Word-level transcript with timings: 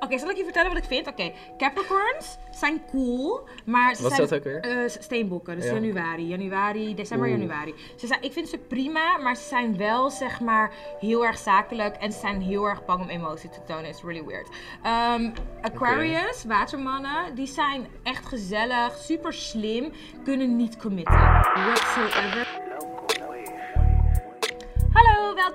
Oké, 0.00 0.18
zal 0.18 0.30
ik 0.30 0.36
je 0.36 0.44
vertellen 0.44 0.68
wat 0.68 0.78
ik 0.78 0.84
vind? 0.88 1.06
Oké, 1.06 1.32
Capricorns 1.58 2.38
zijn 2.50 2.82
cool, 2.90 3.48
maar 3.64 3.94
ze 3.94 4.02
Wat 4.02 4.12
zijn... 4.12 4.28
dat 4.28 4.34
ook 4.38 4.44
weer? 4.44 4.60
eh, 4.60 4.88
steenbokken, 4.88 5.56
dus 5.56 5.64
Ja. 5.64 5.72
januari, 5.72 6.26
januari, 6.26 6.94
december, 6.94 7.28
Oeh. 7.28 7.38
januari. 7.38 7.74
Ze 7.96 8.06
zijn, 8.06 8.22
ik 8.22 8.32
vind 8.32 8.48
ze 8.48 8.58
prima, 8.58 9.18
maar 9.18 9.36
ze 9.36 9.42
zijn 9.48 9.76
wel 9.76 10.10
zeg 10.10 10.40
maar 10.40 10.72
heel 11.00 11.26
erg 11.26 11.38
zakelijk 11.38 11.96
en 11.96 12.12
ze 12.12 12.18
zijn 12.18 12.40
heel 12.42 12.64
erg 12.64 12.84
bang 12.84 13.00
om 13.02 13.08
emotie 13.08 13.50
te 13.50 13.58
tonen. 13.66 13.84
It's 13.88 14.02
really 14.02 14.24
weird. 14.24 14.48
Ehm, 14.82 15.30
Aquarius, 15.62 16.44
watermannen, 16.44 17.34
die 17.34 17.46
zijn 17.46 17.86
echt 18.02 18.26
gezellig, 18.26 18.96
super 18.96 19.32
slim, 19.32 19.92
kunnen 20.24 20.56
niet 20.56 20.76
committen. 20.76 21.14
Whatsoever. 21.54 22.66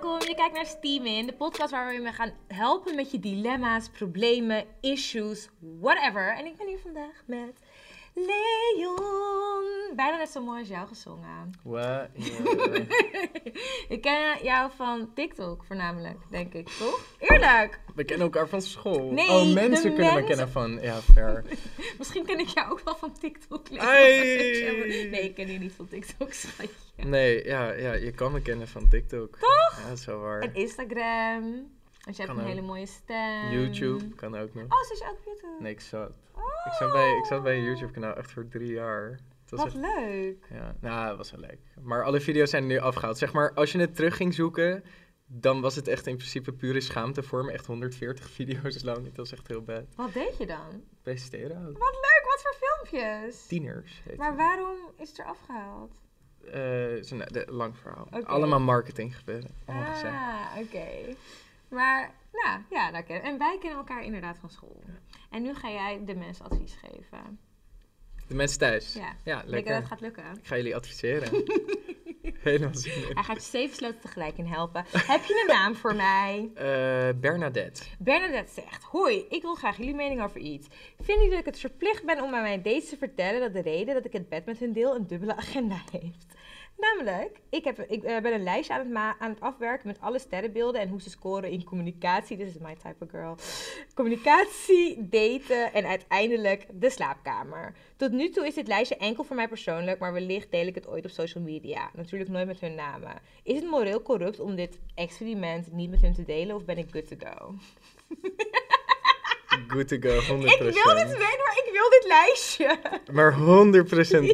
Welkom. 0.04 0.28
Je 0.28 0.36
kijkt 0.36 0.54
naar 0.54 0.66
Steam 0.66 1.06
In, 1.06 1.26
de 1.26 1.34
podcast 1.34 1.72
waar 1.72 1.88
we 1.88 2.02
je 2.02 2.12
gaan 2.12 2.32
helpen 2.48 2.96
met 2.96 3.12
je 3.12 3.20
dilemma's, 3.20 3.90
problemen, 3.90 4.66
issues, 4.82 5.50
whatever. 5.80 6.36
En 6.38 6.46
ik 6.46 6.58
ben 6.58 6.68
hier 6.68 6.80
vandaag 6.80 7.24
met 7.26 7.63
Leon. 8.14 9.64
Bijna 9.96 10.18
net 10.18 10.30
zo 10.30 10.44
mooi 10.44 10.60
als 10.60 10.68
jou 10.68 10.88
gezongen. 10.88 11.52
Wat? 11.64 12.08
ik 13.96 14.02
ken 14.02 14.44
jou 14.44 14.72
van 14.76 15.14
TikTok 15.14 15.64
voornamelijk, 15.64 16.18
denk 16.30 16.54
ik, 16.54 16.70
toch? 16.70 17.06
Eerlijk. 17.20 17.80
We 17.96 18.04
kennen 18.04 18.26
elkaar 18.26 18.48
van 18.48 18.62
school. 18.62 19.12
Nee, 19.12 19.30
oh, 19.30 19.54
mensen 19.54 19.82
kunnen 19.82 19.98
me 19.98 20.04
mensen- 20.04 20.26
kennen 20.26 20.50
van... 20.50 20.80
Ja, 20.82 21.02
fair. 21.02 21.44
Misschien 21.98 22.26
ken 22.26 22.40
ik 22.40 22.48
jou 22.48 22.72
ook 22.72 22.82
wel 22.84 22.96
van 22.96 23.14
TikTok. 23.20 23.68
Ai. 23.78 24.12
Nee, 25.14 25.22
ik 25.22 25.36
ken 25.36 25.52
je 25.52 25.60
niet 25.60 25.74
van 25.74 25.88
TikTok, 25.88 26.34
schatje. 26.34 26.70
Nee, 26.96 27.46
ja, 27.46 27.72
ja, 27.72 27.94
je 27.94 28.12
kan 28.12 28.32
me 28.32 28.42
kennen 28.42 28.68
van 28.68 28.88
TikTok. 28.90 29.38
Toch? 29.38 29.78
Ja, 29.82 29.90
dat 29.90 29.98
is 29.98 30.06
wel 30.06 30.20
waar. 30.20 30.42
En 30.42 30.54
Instagram. 30.56 31.72
Want 32.04 32.16
je 32.16 32.22
hebt 32.24 32.28
Kan 32.36 32.38
een 32.38 32.50
ook. 32.50 32.56
hele 32.56 32.68
mooie 32.68 32.86
stem. 32.86 33.50
YouTube 33.52 34.16
kan 34.16 34.36
ook 34.38 34.54
nog. 34.54 34.64
Oh, 34.64 34.82
zit 34.88 34.98
je 35.00 35.06
ook 35.06 35.18
op 35.18 35.24
YouTube? 35.26 35.56
Nee, 35.60 35.72
ik 35.72 35.80
zat. 35.82 36.12
Oh. 36.36 36.44
Ik 36.66 36.74
zat 36.74 36.92
bij, 36.92 37.18
ik 37.18 37.26
zat 37.26 37.44
bij 37.44 37.58
een 37.58 37.64
YouTube 37.64 37.92
kanaal 37.92 38.16
echt 38.16 38.32
voor 38.32 38.48
drie 38.48 38.72
jaar. 38.72 39.20
Wat 39.50 39.66
echt, 39.66 39.76
leuk. 39.76 40.46
ja, 40.50 40.76
nou, 40.82 41.08
het 41.08 41.18
was 41.18 41.32
wel 41.32 41.40
leuk. 41.40 41.60
Maar 41.82 42.04
alle 42.04 42.20
video's 42.22 42.50
zijn 42.50 42.66
nu 42.66 42.78
afgehaald. 42.80 43.18
Zeg 43.18 43.34
maar, 43.34 43.54
als 43.54 43.72
je 43.72 43.80
het 43.80 43.96
terug 43.96 44.16
ging 44.16 44.34
zoeken, 44.34 44.84
dan 45.26 45.62
was 45.62 45.76
het 45.76 45.88
echt 45.88 46.08
in 46.08 46.16
principe 46.16 46.54
pure 46.54 46.82
schaamte 46.82 47.24
voor 47.24 47.46
me. 47.46 47.52
Echt 47.52 47.66
140 47.66 48.30
video's 48.40 48.84
lang. 48.84 49.06
Het 49.06 49.18
was 49.18 49.32
echt 49.32 49.48
heel 49.48 49.62
bad. 49.62 49.84
Wat 49.96 50.14
deed 50.14 50.38
je 50.38 50.46
dan? 50.46 50.84
Presenteren 51.02 51.58
ook. 51.68 51.78
Wat 51.78 51.94
leuk, 51.94 52.24
wat 52.26 52.42
voor 52.42 52.56
filmpjes? 52.68 53.46
Tieners. 53.48 54.02
heet 54.06 54.18
Maar 54.18 54.28
het. 54.28 54.38
waarom 54.38 54.78
is 54.98 55.10
het 55.10 55.20
er 55.20 55.26
afgehaald? 55.26 56.02
Eh, 56.52 56.96
is 56.96 57.12
een 57.12 57.18
de- 57.32 57.48
lang 57.50 57.78
verhaal. 57.78 58.08
Allemaal 58.24 58.60
marketing 58.60 59.18
gebeuren. 59.18 59.50
Allemaal. 59.66 60.04
Ah, 60.04 60.58
oké. 60.60 61.16
Maar, 61.74 62.12
nou, 62.32 62.62
ja, 62.70 62.92
dat 62.92 63.04
kennen 63.04 63.32
En 63.32 63.38
wij 63.38 63.58
kennen 63.60 63.80
elkaar 63.80 64.04
inderdaad 64.04 64.38
van 64.38 64.50
school. 64.50 64.84
En 65.30 65.42
nu 65.42 65.54
ga 65.54 65.70
jij 65.70 66.02
de 66.06 66.16
mensen 66.16 66.46
advies 66.46 66.78
geven. 66.82 67.40
De 68.28 68.36
mensen 68.36 68.60
thuis. 68.60 68.94
Ja. 68.94 69.16
Ja, 69.24 69.44
lekker. 69.46 69.72
dat 69.72 69.82
het 69.82 69.92
gaat 69.92 70.02
lukken? 70.02 70.24
Ik 70.24 70.48
ga 70.48 70.56
jullie 70.56 70.76
adviseren. 70.76 71.30
Helemaal 72.44 72.76
zin 72.76 72.94
in. 72.94 73.14
Hij 73.14 73.24
gaat 73.24 73.36
je 73.36 73.50
zeven 73.50 73.76
sloten 73.76 74.00
tegelijk 74.00 74.38
in 74.38 74.46
helpen. 74.46 74.86
Heb 74.92 75.24
je 75.24 75.46
een 75.48 75.56
naam 75.56 75.76
voor 75.76 75.96
mij? 75.96 76.52
Eh, 76.56 77.20
Bernadette. 77.20 77.84
Bernadette 78.00 78.54
zegt: 78.54 78.84
Hoi, 78.84 79.26
ik 79.30 79.42
wil 79.42 79.56
graag 79.56 79.78
jullie 79.78 79.96
mening 79.96 80.24
over 80.24 80.40
iets. 80.40 80.68
Vinden 80.98 81.16
jullie 81.16 81.30
dat 81.30 81.40
ik 81.40 81.46
het 81.46 81.60
verplicht 81.60 82.06
ben 82.06 82.22
om 82.22 82.34
aan 82.34 82.42
mijn 82.42 82.62
dates 82.62 82.90
te 82.90 82.98
vertellen 82.98 83.40
dat 83.42 83.54
de 83.54 83.62
reden 83.62 83.94
dat 83.94 84.06
ik 84.06 84.14
het 84.14 84.30
bed 84.30 84.46
met 84.46 84.60
hun 84.60 84.74
deel 84.74 84.96
een 84.96 85.08
dubbele 85.08 85.36
agenda 85.36 85.82
heeft? 85.92 86.26
Namelijk, 86.78 87.40
ik, 87.50 87.64
heb, 87.64 87.80
ik 87.80 88.04
eh, 88.04 88.22
ben 88.22 88.34
een 88.34 88.44
lijstje 88.44 88.74
aan 88.74 88.88
het, 88.88 89.16
aan 89.20 89.30
het 89.30 89.40
afwerken 89.40 89.88
met 89.88 90.00
alle 90.00 90.20
sterrenbeelden 90.20 90.82
en 90.82 90.90
hoe 90.90 91.02
ze 91.02 91.10
scoren 91.10 91.50
in 91.50 91.64
communicatie. 91.64 92.38
This 92.38 92.48
is 92.48 92.58
my 92.58 92.76
type 92.76 93.04
of 93.04 93.10
girl. 93.10 93.36
Communicatie, 93.96 95.08
daten 95.10 95.74
en 95.74 95.86
uiteindelijk 95.86 96.66
de 96.74 96.90
slaapkamer. 96.90 97.76
Tot 97.96 98.12
nu 98.12 98.30
toe 98.30 98.48
is 98.48 98.54
dit 98.54 98.68
lijstje 98.68 98.98
enkel 98.98 99.24
voor 99.24 99.36
mij 99.36 99.48
persoonlijk, 99.48 100.00
maar 100.00 100.14
wellicht 100.14 100.52
deel 100.52 100.68
ik 100.68 100.76
het 100.76 100.88
ooit 100.88 101.06
op 101.06 101.12
social 101.12 101.44
media. 101.44 101.90
Natuurlijk 101.94 102.30
nooit 102.30 102.48
met 102.48 102.60
hun 102.60 102.76
namen. 102.76 103.22
Is 103.44 103.56
het 103.56 103.70
moreel 103.70 104.02
corrupt 104.02 104.40
om 104.40 104.56
dit 104.56 104.80
experiment 104.96 105.72
niet 105.72 105.90
met 105.90 106.02
hun 106.02 106.14
te 106.14 106.24
delen 106.24 106.56
of 106.56 106.66
ben 106.66 106.78
ik 106.78 106.88
good 106.92 107.08
to 107.08 107.16
go? 107.20 107.56
Good 109.74 109.88
to 109.88 109.98
go, 110.00 110.22
100%. 110.22 110.46
Ik 110.46 110.60
wil 110.60 110.96
dit 110.96 111.08
weten, 111.08 111.18
maar 111.18 111.58
ik 111.66 111.70
wil 111.72 111.90
dit 111.90 112.06
lijstje. 112.08 112.80
Maar 113.12 113.34
100% 113.34 113.36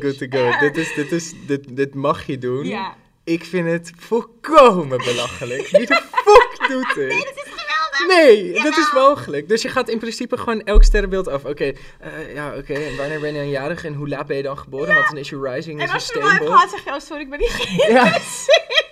good 0.02 0.18
to 0.18 0.26
go. 0.30 0.44
Ja. 0.44 0.60
Dit, 0.60 0.78
is, 0.78 0.94
dit, 0.94 1.12
is, 1.12 1.34
dit, 1.48 1.76
dit 1.76 1.94
mag 1.94 2.26
je 2.26 2.38
doen. 2.38 2.66
Ja. 2.66 2.96
Ik 3.24 3.44
vind 3.44 3.68
het 3.68 3.92
volkomen 3.98 4.98
belachelijk. 4.98 5.68
Wie 5.68 5.86
de 5.86 6.02
fuck 6.26 6.68
doet 6.70 6.94
dit? 6.96 7.08
Nee, 7.08 7.24
dat 7.24 7.36
is 7.36 7.52
geweldig. 7.56 8.08
Nee, 8.08 8.64
dat 8.64 8.78
is 8.78 8.92
mogelijk. 8.94 9.48
Dus 9.50 9.62
je 9.62 9.70
gaat 9.70 9.90
in 9.90 10.00
principe 10.00 10.38
gewoon 10.38 10.64
elk 10.64 10.84
sterrenbeeld 10.84 11.28
af. 11.28 11.46
Oké, 11.46 11.74
eh, 12.00 12.34
ja, 12.34 12.56
oké. 12.56 12.74
En 12.74 12.98
wanneer 12.98 13.20
ben 13.20 13.34
je 13.34 13.40
dan 13.40 13.50
jarig 13.50 13.86
en 13.86 13.94
hoe 13.94 14.08
laat 14.08 14.28
ben 14.28 14.38
je 14.38 14.44
dan 14.44 14.58
geboren? 14.58 14.94
Want 14.94 15.08
dan 15.08 15.18
is 15.18 15.30
je 15.30 15.40
rising 15.42 15.80
En 15.80 15.86
is 15.86 15.90
een 15.90 15.96
als 15.96 16.08
je 16.08 16.20
hem 16.20 16.48
gehad, 16.48 16.70
zeg 16.70 16.84
je, 16.84 16.90
oh 16.90 17.00
sorry, 17.00 17.22
ik 17.22 17.30
ben 17.30 17.40
niet 17.40 17.50
geïnteresseerd. 17.50 18.89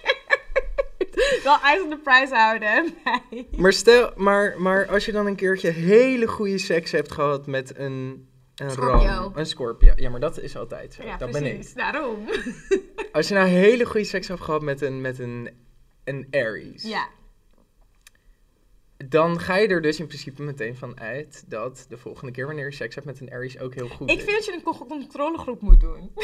Wel 1.47 1.84
op 1.84 1.90
de 1.90 1.97
prijs 2.03 2.30
houden. 2.30 2.85
Nee. 3.30 3.47
Maar 3.58 3.74
stel, 3.74 4.12
maar, 4.16 4.62
maar 4.62 4.88
als 4.88 5.06
je 5.06 5.12
dan 5.12 5.25
een 5.25 5.35
keertje 5.35 5.69
hele 5.69 6.28
goede 6.28 6.58
seks 6.58 6.91
hebt 6.91 7.12
gehad 7.12 7.47
met 7.47 7.78
een, 7.78 8.28
een 8.56 8.72
Scorpio. 8.72 9.08
ram, 9.08 9.31
een 9.35 9.46
Scorpio. 9.46 9.94
Ja, 9.96 10.09
maar 10.09 10.19
dat 10.19 10.40
is 10.40 10.58
altijd 10.58 10.94
zo. 10.94 11.03
Ja, 11.03 11.18
dat 11.18 11.30
precies. 11.30 11.74
ben 11.74 11.85
ik. 11.85 11.91
Daarom. 11.94 12.18
Als 13.12 13.28
je 13.28 13.34
nou 13.34 13.47
hele 13.47 13.85
goede 13.85 14.06
seks 14.06 14.28
hebt 14.28 14.41
gehad 14.41 14.62
met 14.62 14.81
een, 14.81 15.02
met 15.02 15.19
een, 15.19 15.50
een 16.03 16.28
Aries, 16.31 16.84
Ja. 16.84 17.08
Dan 19.06 19.40
ga 19.40 19.56
je 19.56 19.68
er 19.68 19.81
dus 19.81 20.00
in 20.00 20.08
principe 20.08 20.44
meteen 20.44 20.75
van 20.75 21.00
uit 21.00 21.44
dat 21.47 21.85
de 21.90 21.97
volgende 21.97 22.31
keer 22.31 22.46
wanneer 22.46 22.66
je 22.66 22.72
seks 22.72 22.96
hebt 22.96 23.08
met 23.08 23.19
een 23.19 23.31
Aries 23.31 23.59
ook 23.59 23.74
heel 23.74 23.88
goed 23.88 24.09
Ik 24.09 24.18
is. 24.18 24.24
vind 24.24 24.35
dat 24.35 24.46
je 24.46 24.53
een 24.53 24.63
co- 24.63 24.85
controlegroep 24.85 25.62
moet 25.62 25.80
doen. 25.81 26.12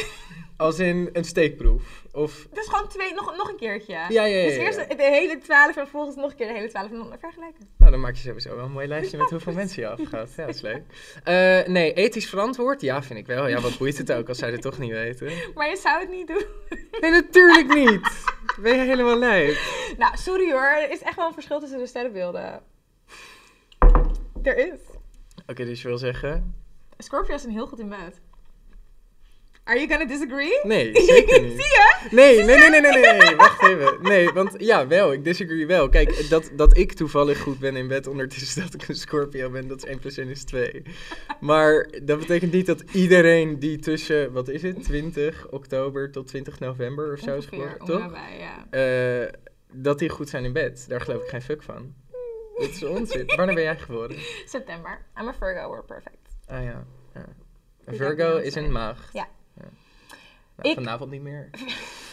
Als 0.57 0.79
in 0.79 1.09
een 1.13 1.23
steekproef. 1.23 2.03
Of, 2.11 2.47
Dus 2.53 2.67
gewoon 2.67 2.87
twee, 2.87 3.13
nog, 3.13 3.35
nog 3.37 3.49
een 3.49 3.55
keertje. 3.55 3.93
ja, 3.93 4.07
ja, 4.09 4.23
ja. 4.23 4.43
Dus 4.47 4.55
ja. 4.55 4.61
eerst 4.61 4.77
de 4.97 5.03
hele 5.03 5.37
twaalf 5.37 5.67
en 5.67 5.73
vervolgens 5.73 6.15
nog 6.15 6.29
een 6.31 6.35
keer 6.35 6.47
de 6.47 6.53
hele 6.53 6.69
twaalf 6.69 6.91
en 6.91 6.97
dan 6.97 7.15
vergelijken. 7.19 7.67
Nou, 7.77 7.91
dan 7.91 7.99
maak 7.99 8.15
je 8.15 8.21
sowieso 8.21 8.55
wel 8.55 8.65
een 8.65 8.71
mooi 8.71 8.87
lijstje 8.87 9.17
met 9.17 9.29
hoeveel 9.29 9.53
mensen 9.53 9.81
je 9.81 9.87
afgaat. 9.89 10.33
Ja, 10.35 10.45
dat 10.45 10.55
is 10.55 10.61
leuk. 10.71 10.81
Eh, 11.23 11.67
nee, 11.73 11.93
ethisch 11.93 12.29
verantwoord? 12.29 12.81
Ja, 12.81 13.03
vind 13.03 13.19
ik 13.19 13.25
wel. 13.25 13.47
Ja, 13.47 13.59
wat 13.59 13.77
boeit 13.77 13.97
het 13.97 14.11
ook 14.11 14.27
als 14.27 14.37
zij 14.37 14.51
het 14.51 14.61
toch 14.61 14.79
niet 14.79 14.91
weten? 14.91 15.31
Maar 15.55 15.69
je 15.69 15.77
zou 15.77 15.99
het 15.99 16.09
niet 16.09 16.27
doen. 16.27 16.45
Nee, 17.01 17.11
natuurlijk 17.11 17.73
niet. 17.73 17.99
Ben 18.61 18.75
je 18.77 18.81
helemaal 18.83 19.17
lijf? 19.19 19.83
Nou, 19.97 20.17
sorry 20.17 20.51
hoor. 20.51 20.61
Er 20.83 20.91
is 20.91 21.01
echt 21.01 21.15
wel 21.15 21.27
een 21.27 21.33
verschil 21.33 21.59
tussen 21.59 21.77
de 21.79 21.87
sterrenbeelden. 21.87 22.62
Er 24.43 24.57
is. 24.57 24.79
Oké, 25.47 25.65
dus 25.65 25.81
je 25.81 25.87
wil 25.87 25.97
zeggen? 25.97 26.55
Scorpio's 26.97 27.41
zijn 27.41 27.53
heel 27.53 27.67
goed 27.67 27.79
in 27.79 27.89
bed. 27.89 28.21
Are 29.63 29.79
you 29.79 29.89
gonna 29.89 30.05
disagree? 30.05 30.59
Nee, 30.63 30.91
zeker 31.05 31.41
niet. 31.41 31.51
Zie 31.51 31.59
je? 31.59 32.07
Nee, 32.11 32.43
nee, 32.43 32.57
nee, 32.57 32.69
nee, 32.69 32.81
nee, 32.81 32.91
nee, 32.91 33.17
nee, 33.17 33.35
wacht 33.35 33.63
even. 33.63 33.97
Nee, 34.01 34.31
want 34.31 34.55
ja, 34.57 34.87
wel, 34.87 35.13
ik 35.13 35.23
disagree 35.23 35.67
wel. 35.67 35.89
Kijk, 35.89 36.29
dat, 36.29 36.51
dat 36.55 36.77
ik 36.77 36.93
toevallig 36.93 37.39
goed 37.39 37.59
ben 37.59 37.75
in 37.75 37.87
bed 37.87 38.07
ondertussen 38.07 38.61
dat 38.61 38.73
ik 38.73 38.87
een 38.87 38.95
Scorpio 38.95 39.49
ben, 39.49 39.67
dat 39.67 39.77
is 39.77 39.89
1 39.89 39.99
plus 39.99 40.17
1 40.17 40.27
is 40.29 40.43
2. 40.43 40.81
Maar 41.39 41.89
dat 42.03 42.19
betekent 42.19 42.51
niet 42.51 42.65
dat 42.65 42.81
iedereen 42.91 43.59
die 43.59 43.79
tussen, 43.79 44.31
wat 44.31 44.47
is 44.47 44.61
het, 44.61 44.83
20 44.83 45.47
oktober 45.49 46.11
tot 46.11 46.27
20 46.27 46.59
november 46.59 47.13
of 47.13 47.19
zo 47.19 47.35
is 47.37 47.45
Ongeveer, 47.45 47.69
geboren, 47.69 47.85
toch? 47.85 47.99
nabij, 47.99 48.37
ja. 48.39 49.23
Eh, 49.23 49.33
dat 49.71 49.99
die 49.99 50.09
goed 50.09 50.29
zijn 50.29 50.45
in 50.45 50.53
bed. 50.53 50.85
Daar 50.87 51.01
geloof 51.01 51.23
ik 51.23 51.29
geen 51.29 51.41
fuck 51.41 51.63
van. 51.63 51.93
Dat 52.57 52.69
is 52.69 52.83
onzin. 52.83 53.25
Wanneer 53.25 53.55
ben 53.55 53.63
jij 53.63 53.77
geboren? 53.77 54.15
September. 54.45 55.05
I'm 55.19 55.27
a 55.27 55.33
Virgo, 55.33 55.69
we're 55.69 55.83
perfect. 55.83 56.17
Ah 56.47 56.63
ja. 56.63 56.85
Virgo 57.85 58.37
is 58.37 58.55
een 58.55 58.71
maagd. 58.71 59.13
Ja. 59.13 59.27
Nou, 59.53 59.69
Ik- 60.61 60.73
Vanavond 60.73 61.11
niet 61.11 61.21
meer. 61.21 61.49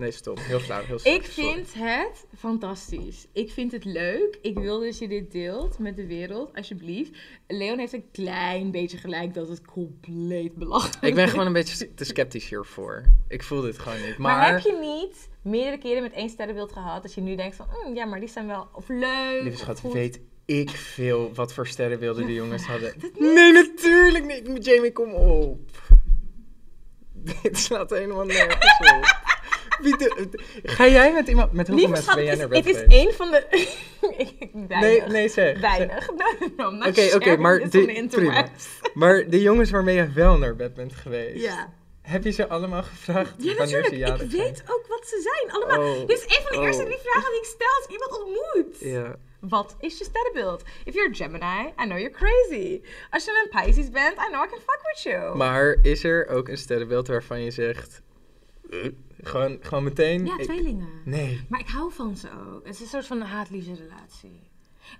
Nee, 0.00 0.10
stop. 0.10 0.38
Heel 0.40 0.58
flauw. 0.60 0.82
Heel 0.82 0.98
Ik 1.02 1.24
vind 1.24 1.72
het 1.74 2.24
fantastisch. 2.38 3.26
Ik 3.32 3.50
vind 3.50 3.72
het 3.72 3.84
leuk. 3.84 4.38
Ik 4.42 4.58
wil 4.58 4.80
dat 4.80 4.98
je 4.98 5.08
dit 5.08 5.32
deelt 5.32 5.78
met 5.78 5.96
de 5.96 6.06
wereld, 6.06 6.56
alsjeblieft. 6.56 7.10
Leon 7.48 7.78
heeft 7.78 7.92
een 7.92 8.10
klein 8.12 8.70
beetje 8.70 8.96
gelijk 8.96 9.34
dat 9.34 9.48
het 9.48 9.64
compleet 9.64 10.54
belachelijk 10.54 10.94
sorry. 10.94 11.08
Ik 11.08 11.14
ben 11.14 11.28
gewoon 11.28 11.46
een 11.46 11.52
beetje 11.52 11.94
te 11.94 12.04
sceptisch 12.04 12.48
hiervoor. 12.48 13.04
Ik 13.28 13.42
voel 13.42 13.60
dit 13.60 13.78
gewoon 13.78 14.00
niet. 14.06 14.18
Maar, 14.18 14.36
Maar, 14.36 14.52
heb 14.52 14.60
je 14.60 14.78
niet 14.80 15.28
meerdere 15.42 15.78
keren 15.78 16.02
met 16.02 16.12
één 16.12 16.28
sterrenbeeld 16.28 16.72
gehad 16.72 17.02
dat 17.02 17.14
je 17.14 17.20
nu 17.20 17.36
denkt 17.36 17.56
van, 17.56 17.66
"Mm, 17.86 17.94
ja, 17.94 18.04
maar 18.04 18.20
die 18.20 18.28
zijn 18.28 18.46
wel 18.46 18.68
of 18.72 18.88
leuk. 18.88 19.42
lieve 19.42 19.58
schat, 19.58 19.80
goed." 19.80 19.92
weet 19.92 20.20
ik 20.44 20.70
veel 20.70 21.34
wat 21.34 21.52
voor 21.52 21.66
sterrenbeelden 21.66 22.26
die 22.26 22.34
jongens 22.34 22.66
hadden. 22.72 22.94
Nee, 23.18 23.52
natuurlijk 23.52 24.26
niet. 24.26 24.64
Jamie, 24.64 24.92
kom 24.92 25.12
op. 25.12 25.70
Dit 27.42 27.58
slaat 27.58 27.90
helemaal 27.90 28.24
nergens 28.24 28.92
op. 28.94 29.19
De- 29.82 30.28
Ga 30.62 30.86
jij 30.86 31.12
met 31.12 31.28
iemand... 31.28 31.52
Met 31.52 31.68
hoeveel 31.68 31.86
Lieve 31.88 31.92
mensen 31.92 32.14
ben 32.14 32.24
jij 32.24 32.32
het 32.36 32.48
naar 32.48 32.58
is, 32.58 32.64
bed 32.64 32.74
het 32.76 32.86
is 32.92 32.98
één 32.98 33.14
van 33.14 33.30
de... 33.30 33.46
Ik- 34.16 34.54
Nee, 34.54 34.66
Weinig. 34.68 35.06
nee, 35.08 35.28
zeg. 35.28 35.60
Weinig. 35.60 36.10
No, 36.10 36.16
no, 36.56 36.68
I'm 36.70 36.78
not 36.78 36.88
Oké, 36.88 37.14
oké, 37.14 37.36
maar 37.36 37.60
interwebs. 37.74 38.68
Maar 38.94 39.28
de 39.28 39.40
jongens 39.42 39.70
waarmee 39.70 39.96
je 39.96 40.12
wel 40.12 40.38
naar 40.38 40.56
bed 40.56 40.74
bent 40.74 40.92
geweest... 40.94 41.42
Ja. 41.42 41.72
Heb 42.02 42.24
je 42.24 42.30
ze 42.30 42.48
allemaal 42.48 42.82
gevraagd 42.82 43.34
Ja, 43.36 43.54
wanneer 43.56 43.56
natuurlijk. 43.56 43.86
ze 43.86 43.96
jarig 43.96 44.22
Ik 44.22 44.30
zijn? 44.30 44.42
weet 44.42 44.62
ook 44.66 44.86
wat 44.88 45.06
ze 45.06 45.20
zijn. 45.32 45.52
Allemaal. 45.62 45.92
Oh, 46.00 46.06
Dit 46.06 46.18
is 46.18 46.36
een 46.36 46.42
van 46.48 46.58
de 46.60 46.66
eerste 46.66 46.82
oh. 46.82 46.90
vragen 47.00 47.30
die 47.30 47.40
ik 47.40 47.44
stel 47.46 47.68
als 47.76 47.84
ik 47.84 47.90
iemand 47.90 48.22
ontmoet. 48.22 48.78
Ja. 48.80 49.16
Wat 49.40 49.76
is 49.80 49.98
je 49.98 50.04
sterrenbeeld? 50.04 50.62
If 50.84 50.94
you're 50.94 51.10
a 51.10 51.14
Gemini, 51.14 51.66
I 51.82 51.84
know 51.84 51.98
you're 51.98 52.10
crazy. 52.10 52.80
Als 53.10 53.24
je 53.24 53.48
een 53.50 53.60
Pisces 53.64 53.90
bent, 53.90 54.12
I 54.18 54.26
know 54.30 54.44
I 54.44 54.48
can 54.48 54.58
fuck 54.58 54.80
with 54.92 55.02
you. 55.02 55.36
Maar 55.36 55.76
is 55.82 56.04
er 56.04 56.28
ook 56.28 56.48
een 56.48 56.58
sterrenbeeld 56.58 57.08
waarvan 57.08 57.42
je 57.44 57.50
zegt... 57.50 58.02
eh, 58.70 58.78
gewoon, 59.22 59.58
gewoon 59.60 59.84
meteen... 59.84 60.26
ja, 60.26 60.38
ik- 60.38 60.44
tweelingen. 60.44 60.88
nee. 61.04 61.44
Maar 61.48 61.60
ik 61.60 61.68
hou 61.68 61.92
van 61.92 62.16
ze 62.16 62.28
ook. 62.52 62.66
Het 62.66 62.74
is 62.74 62.80
een 62.80 62.86
soort 62.86 63.06
van 63.06 63.20
haat-liefde 63.20 63.74
relatie. 63.74 64.48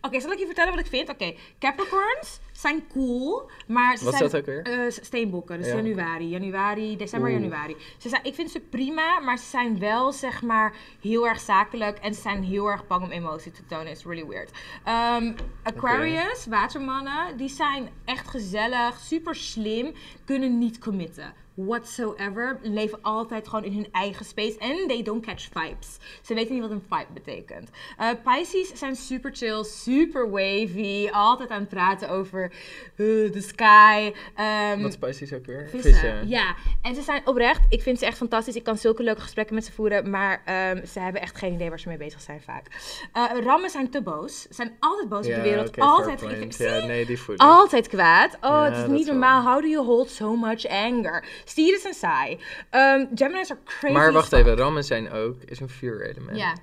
Oké, 0.01 0.21
zal 0.21 0.33
ik 0.33 0.39
je 0.39 0.47
vertellen 0.47 0.71
wat 0.71 0.81
ik 0.81 0.87
vind? 0.87 1.09
Oké, 1.09 1.35
Capricorns 1.59 2.41
zijn 2.53 2.83
cool, 2.93 3.51
maar 3.67 3.97
ze 3.97 4.05
Wat 4.05 4.13
is 4.13 4.19
zijn... 4.19 4.31
dat 4.31 4.41
ook 4.41 4.47
weer? 4.47 4.63
eh, 4.63 4.91
steenbokken, 4.91 5.59
dus 5.59 5.67
Ja. 5.67 5.75
januari, 5.77 6.29
januari, 6.29 6.97
december, 6.97 7.31
Oeh. 7.31 7.41
januari. 7.41 7.77
Ze 7.99 8.09
zijn, 8.09 8.25
ik 8.25 8.35
vind 8.35 8.51
ze 8.51 8.61
prima, 8.61 9.21
maar 9.21 9.39
ze 9.39 9.45
zijn 9.47 9.79
wel, 9.79 10.13
zeg 10.13 10.43
maar, 10.43 10.75
heel 11.01 11.29
erg 11.29 11.41
zakelijk 11.41 11.99
en 11.99 12.15
ze 12.15 12.21
zijn 12.21 12.43
heel 12.45 12.67
erg 12.67 12.87
bang 12.87 13.03
om 13.05 13.11
emotie 13.11 13.53
te 13.53 13.67
tonen. 13.67 13.87
It's 13.93 14.05
really 14.05 14.27
weird. 14.27 14.51
Ehm, 14.85 15.33
Aquarius, 15.63 16.47
watermannen, 16.47 17.37
die 17.37 17.49
zijn 17.49 17.89
echt 18.05 18.29
gezellig, 18.29 18.99
super 19.01 19.35
slim, 19.35 19.93
kunnen 20.25 20.59
niet 20.59 20.79
committen. 20.79 21.33
Whatsoever. 21.67 22.59
Leven 22.63 22.99
altijd 23.03 23.49
gewoon 23.49 23.65
in 23.65 23.73
hun 23.73 23.89
eigen 23.93 24.25
space. 24.25 24.59
En 24.59 24.87
they 24.89 25.03
don't 25.03 25.27
catch 25.27 25.49
vibes. 25.53 25.99
Ze 26.23 26.35
weten 26.35 26.53
niet 26.53 26.63
wat 26.63 26.71
een 26.71 26.85
vibe 26.91 27.13
betekent. 27.15 27.71
Eh, 27.99 28.09
Pisces 28.25 28.73
zijn 28.79 28.97
super 28.97 29.31
chill, 29.35 29.65
super 29.65 30.31
wavy. 30.31 31.09
Altijd 31.13 31.51
aan 31.51 31.61
het 31.61 31.69
praten 31.69 32.09
over 32.09 32.43
eh, 32.43 33.07
the 33.31 33.41
sky. 33.41 34.13
Ehm, 34.35 34.83
Wat 35.01 35.21
is 35.21 35.33
ook 35.33 35.47
weer? 35.47 35.69
Vissen. 35.71 36.29
Ja, 36.29 36.55
en 36.83 36.95
ze 36.95 37.03
zijn 37.03 37.27
oprecht. 37.27 37.61
Ik 37.69 37.83
vind 37.83 37.99
ze 37.99 38.07
echt 38.07 38.17
fantastisch. 38.17 38.55
Ik 38.57 38.65
kan 38.65 38.79
zulke 38.79 39.03
leuke 39.03 39.21
gesprekken 39.21 39.55
met 39.55 39.65
ze 39.65 39.73
voeren. 39.73 40.11
Maar 40.11 40.43
ehm, 40.45 40.87
ze 40.87 41.01
hebben 41.01 41.23
echt 41.23 41.37
geen 41.39 41.53
idee 41.53 41.69
waar 41.69 41.81
ze 41.81 41.89
mee 41.89 41.97
bezig 41.97 42.21
zijn 42.21 42.41
vaak. 42.41 42.67
Eh, 43.13 43.25
rammen 43.45 43.71
zijn 43.71 43.91
te 43.91 44.03
boos. 44.03 44.43
Ze 44.43 44.49
zijn 44.55 44.77
altijd 44.81 45.09
boos 45.09 45.27
op 45.27 45.35
de 45.35 45.41
wereld. 45.41 45.79
altijd? 45.79 46.21
Ja, 46.59 46.87
nee, 46.87 47.07
die 47.07 47.19
voel 47.21 47.37
altijd 47.37 47.89
kwaad. 47.89 48.35
Oh, 48.35 48.41
Ja, 48.41 48.63
het 48.65 48.77
is 48.77 48.87
niet 48.87 49.01
is 49.01 49.07
normaal. 49.07 49.43
How 49.43 49.61
do 49.63 49.67
you 49.69 49.85
hold 49.85 50.11
so 50.11 50.37
much 50.37 50.67
anger? 50.67 51.25
Stieren 51.51 51.81
zijn 51.81 51.95
saai. 51.95 52.39
Ehm 52.71 53.07
Gemini's 53.15 53.51
are 53.51 53.61
crazy. 53.65 53.95
Maar 53.95 54.13
wacht 54.13 54.33
even, 54.33 54.57
rammen 54.57 54.85
zijn 54.85 55.11
ook, 55.11 55.43
is 55.45 55.61
een 55.61 55.69
vuurelement. 55.69 56.37
Ja. 56.37 56.55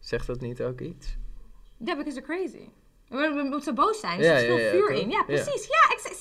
Zegt 0.00 0.26
dat 0.26 0.40
niet 0.40 0.62
ook 0.62 0.80
iets? 0.80 1.16
Ja, 1.84 1.96
because 1.96 2.20
they're 2.20 2.40
crazy. 2.40 2.68
We 3.08 3.46
moeten 3.50 3.74
boos 3.74 4.00
zijn. 4.00 4.18
Er 4.18 4.24
Ja, 4.24 4.38
zit 4.38 4.46
veel 4.46 4.58
ja, 4.58 4.64
ja, 4.64 4.70
vuur 4.70 4.90
in. 4.90 5.10
Ja, 5.10 5.22
precies. 5.22 5.66
Ja, 5.66 5.94
ik, 5.94 5.98
zie, 6.02 6.16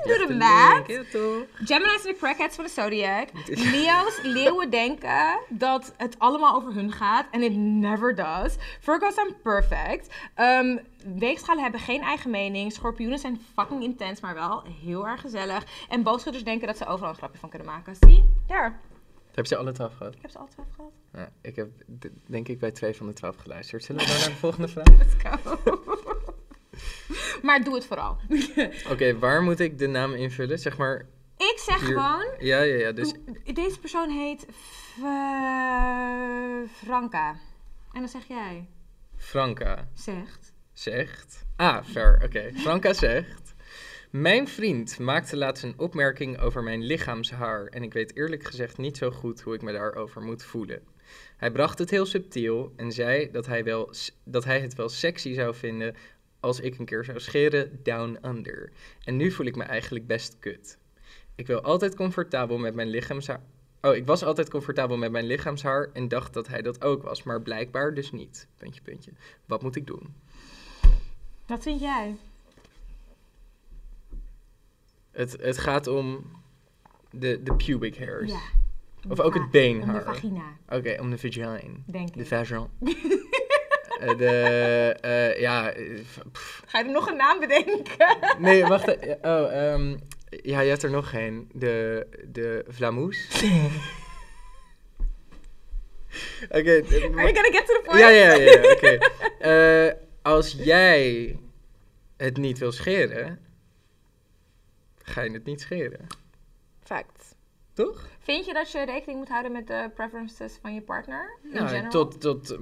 can 0.00 0.10
Ik 0.12 0.18
do 0.18 0.26
leg 0.26 0.26
the 0.26 0.32
de 0.32 0.38
math. 0.38 1.68
Gemini's 1.68 2.02
zijn 2.02 2.14
de 2.14 2.18
crackheads 2.18 2.54
van 2.54 2.64
de 2.64 2.70
zodiac. 2.70 3.28
Leo's, 3.72 4.20
leeuwen 4.22 4.70
denken 4.70 5.40
dat 5.48 5.92
het 5.96 6.18
allemaal 6.18 6.54
over 6.54 6.74
hun 6.74 6.92
gaat. 6.92 7.26
En 7.30 7.42
it 7.42 7.56
never 7.56 8.14
does. 8.14 8.56
Virgo's 8.80 9.14
zijn 9.14 9.34
perfect. 9.42 10.14
Ehm 10.34 10.76
weegschalen 11.16 11.62
hebben 11.62 11.80
geen 11.80 12.02
eigen 12.02 12.30
mening. 12.30 12.72
Schorpioenen 12.72 13.18
zijn 13.18 13.40
fucking 13.54 13.82
intens, 13.82 14.20
maar 14.20 14.34
wel 14.34 14.62
heel 14.82 15.06
erg 15.06 15.20
gezellig. 15.20 15.64
En 15.88 16.02
boogschutters 16.02 16.44
denken 16.44 16.66
dat 16.66 16.76
ze 16.76 16.86
overal 16.86 17.10
een 17.10 17.16
grapje 17.16 17.38
van 17.38 17.48
kunnen 17.48 17.68
maken. 17.68 17.96
Zie, 18.00 18.24
daar. 18.46 18.80
Heb 19.34 19.46
je 19.46 19.56
alle 19.56 19.72
twaalf 19.72 19.94
gehad? 19.96 20.14
Ik 20.14 20.22
heb 20.22 20.30
ze 20.30 20.38
alle 20.38 20.48
twaalf 20.48 20.68
gehad. 20.76 20.92
Ja, 21.12 21.28
ik 21.40 21.56
heb 21.56 21.68
denk 22.26 22.48
ik 22.48 22.58
bij 22.58 22.70
twee 22.70 22.94
van 22.94 23.06
de 23.06 23.12
twaalf 23.12 23.36
geluisterd. 23.36 23.84
Zullen 23.84 24.02
we 24.02 24.08
door 24.08 24.18
naar 24.18 24.28
de 24.28 24.34
volgende 24.46 24.68
vraag? 24.68 24.86
Let's 24.98 25.42
go. 25.42 25.77
maar 27.42 27.64
doe 27.64 27.74
het 27.74 27.86
vooral. 27.86 28.16
Oké, 28.92 29.18
waar 29.18 29.42
moet 29.42 29.60
ik 29.60 29.78
de 29.78 29.86
naam 29.86 30.14
invullen? 30.14 30.58
Zeg 30.58 30.76
maar 30.76 31.06
Ik 31.36 31.54
zeg 31.56 31.80
hier. 31.80 31.86
gewoon... 31.86 32.26
Ja, 32.38 32.60
ja, 32.60 32.76
ja. 32.76 32.92
Dus 32.92 33.12
Deze 33.54 33.80
persoon 33.80 34.10
heet 34.10 34.46
Franka. 36.84 37.30
En 37.92 38.00
dan 38.00 38.08
zeg 38.08 38.26
jij... 38.28 38.68
Franka 39.16 39.88
Zegt... 39.94 40.52
zegt. 40.72 41.46
Ah, 41.56 41.84
ver. 41.84 42.20
Oké. 42.24 42.50
Franka 42.54 42.92
zegt. 42.92 43.54
Mijn 44.10 44.48
vriend 44.48 44.98
maakte 44.98 45.36
laatst 45.36 45.62
een 45.64 45.78
opmerking 45.78 46.38
over 46.40 46.62
mijn 46.62 46.82
lichaamshaar 46.82 47.66
en 47.66 47.82
ik 47.82 47.92
weet 47.92 48.16
eerlijk 48.16 48.44
gezegd 48.44 48.78
niet 48.78 48.96
zo 48.96 49.10
goed 49.10 49.40
hoe 49.40 49.54
ik 49.54 49.62
me 49.62 49.72
daarover 49.72 50.22
moet 50.22 50.42
voelen. 50.42 50.82
Hij 51.36 51.50
bracht 51.50 51.78
het 51.78 51.90
heel 51.90 52.06
subtiel 52.06 52.72
en 52.76 52.92
zei 52.92 53.30
dat 53.30 53.46
hij, 53.46 53.64
wel, 53.64 53.90
dat 54.24 54.44
hij 54.44 54.60
het 54.60 54.74
wel 54.74 54.88
sexy 54.88 55.34
zou 55.34 55.54
vinden 55.54 55.94
als 56.40 56.60
ik 56.60 56.78
een 56.78 56.84
keer 56.84 57.04
zou 57.04 57.20
scheren 57.20 57.80
down 57.82 58.18
under. 58.24 58.72
En 59.04 59.16
nu 59.16 59.30
voel 59.30 59.46
ik 59.46 59.56
me 59.56 59.62
eigenlijk 59.64 60.06
best 60.06 60.36
kut. 60.38 60.78
Ik 61.34 61.46
wil 61.46 61.60
altijd 61.60 61.94
comfortabel 61.94 62.58
met 62.58 62.74
mijn 62.74 62.88
lichaamshaar. 62.88 63.40
Oh, 63.82 63.94
ik 63.94 64.06
was 64.06 64.22
altijd 64.24 64.50
comfortabel 64.50 64.96
met 64.96 65.10
mijn 65.10 65.26
lichaamshaar 65.26 65.90
en 65.92 66.08
dacht 66.08 66.34
dat 66.34 66.48
hij 66.48 66.62
dat 66.62 66.84
ook 66.84 67.02
was, 67.02 67.22
maar 67.22 67.42
blijkbaar 67.42 67.94
dus 67.94 68.12
niet. 68.12 68.46
Puntje, 68.56 68.80
puntje. 68.82 69.12
Wat 69.46 69.62
moet 69.62 69.76
ik 69.76 69.86
doen? 69.86 70.14
Wat 71.46 71.62
vind 71.62 71.80
jij? 71.80 72.16
Het, 75.10 75.36
het 75.40 75.58
gaat 75.58 75.86
om 75.86 76.30
de, 77.10 77.42
de 77.42 77.54
pubic 77.54 77.96
hairs. 77.98 78.30
Ja. 78.30 78.40
Of 79.08 79.20
ook 79.20 79.34
het 79.34 79.42
Om 79.42 79.50
beenhaar. 79.50 79.98
de 79.98 80.04
vagina, 80.04 80.42
Oké, 80.68 80.96
om 81.00 81.10
de 81.10 81.18
vagina. 81.18 81.60
denk 81.86 82.14
De 82.14 82.20
ik. 82.20 82.26
vagin. 82.26 82.66
Eh, 82.84 82.92
de, 84.16 84.96
eh, 85.00 85.40
ja, 85.40 85.72
eh, 85.72 86.00
pff. 86.32 86.62
Ga 86.66 86.78
je 86.78 86.84
er 86.84 86.90
nog 86.90 87.08
een 87.08 87.16
naam 87.16 87.40
bedenken? 87.40 88.16
nee, 88.38 88.64
wacht. 88.64 88.88
eh, 88.96 89.14
Oh, 89.22 89.52
ehm, 89.52 89.96
ja, 90.28 90.60
je 90.60 90.68
hebt 90.68 90.82
er 90.82 90.90
nog 90.90 91.10
geen. 91.10 91.50
De, 91.54 92.06
de 92.28 92.64
Vlamoes. 92.68 93.26
Oké. 96.48 96.58
eh, 96.58 97.02
Are 97.02 97.32
you 97.32 97.34
gonna 97.34 97.50
get 97.50 97.66
to 97.66 97.72
the 97.74 97.80
point? 97.84 97.98
ja, 98.00 98.08
ja, 98.08 98.32
ja, 98.34 98.50
ja, 98.50 98.72
oké. 98.72 98.98
Eh, 99.38 99.92
als 100.22 100.52
jij 100.58 101.36
het 102.16 102.36
niet 102.36 102.58
wil 102.58 102.72
scheren, 102.72 103.38
ga 105.02 105.22
je 105.22 105.30
het 105.30 105.44
niet 105.44 105.60
scheren. 105.60 106.06
Fact. 106.84 107.36
Toch? 107.84 108.08
Vind 108.18 108.46
je 108.46 108.52
dat 108.52 108.70
je 108.70 108.84
rekening 108.84 109.18
moet 109.18 109.28
houden 109.28 109.52
met 109.52 109.66
de 109.66 109.90
preferences 109.94 110.58
van 110.62 110.74
je 110.74 110.82
partner? 110.82 111.38
Nou, 111.52 111.88
tot, 111.88 112.20
tot 112.20 112.56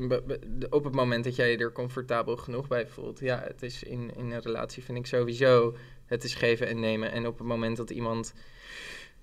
op 0.70 0.84
het 0.84 0.94
moment 0.94 1.24
dat 1.24 1.36
jij 1.36 1.50
je 1.50 1.56
er 1.56 1.72
comfortabel 1.72 2.36
genoeg 2.36 2.68
bij 2.68 2.86
voelt. 2.86 3.20
Ja, 3.20 3.42
het 3.46 3.62
is 3.62 3.82
in, 3.82 4.10
in 4.16 4.30
een 4.30 4.40
relatie 4.40 4.82
vind 4.82 4.98
ik 4.98 5.06
sowieso 5.06 5.76
het 6.06 6.24
is 6.24 6.34
geven 6.34 6.68
en 6.68 6.80
nemen. 6.80 7.12
En 7.12 7.26
op 7.26 7.38
het 7.38 7.46
moment 7.46 7.76
dat 7.76 7.90
iemand... 7.90 8.34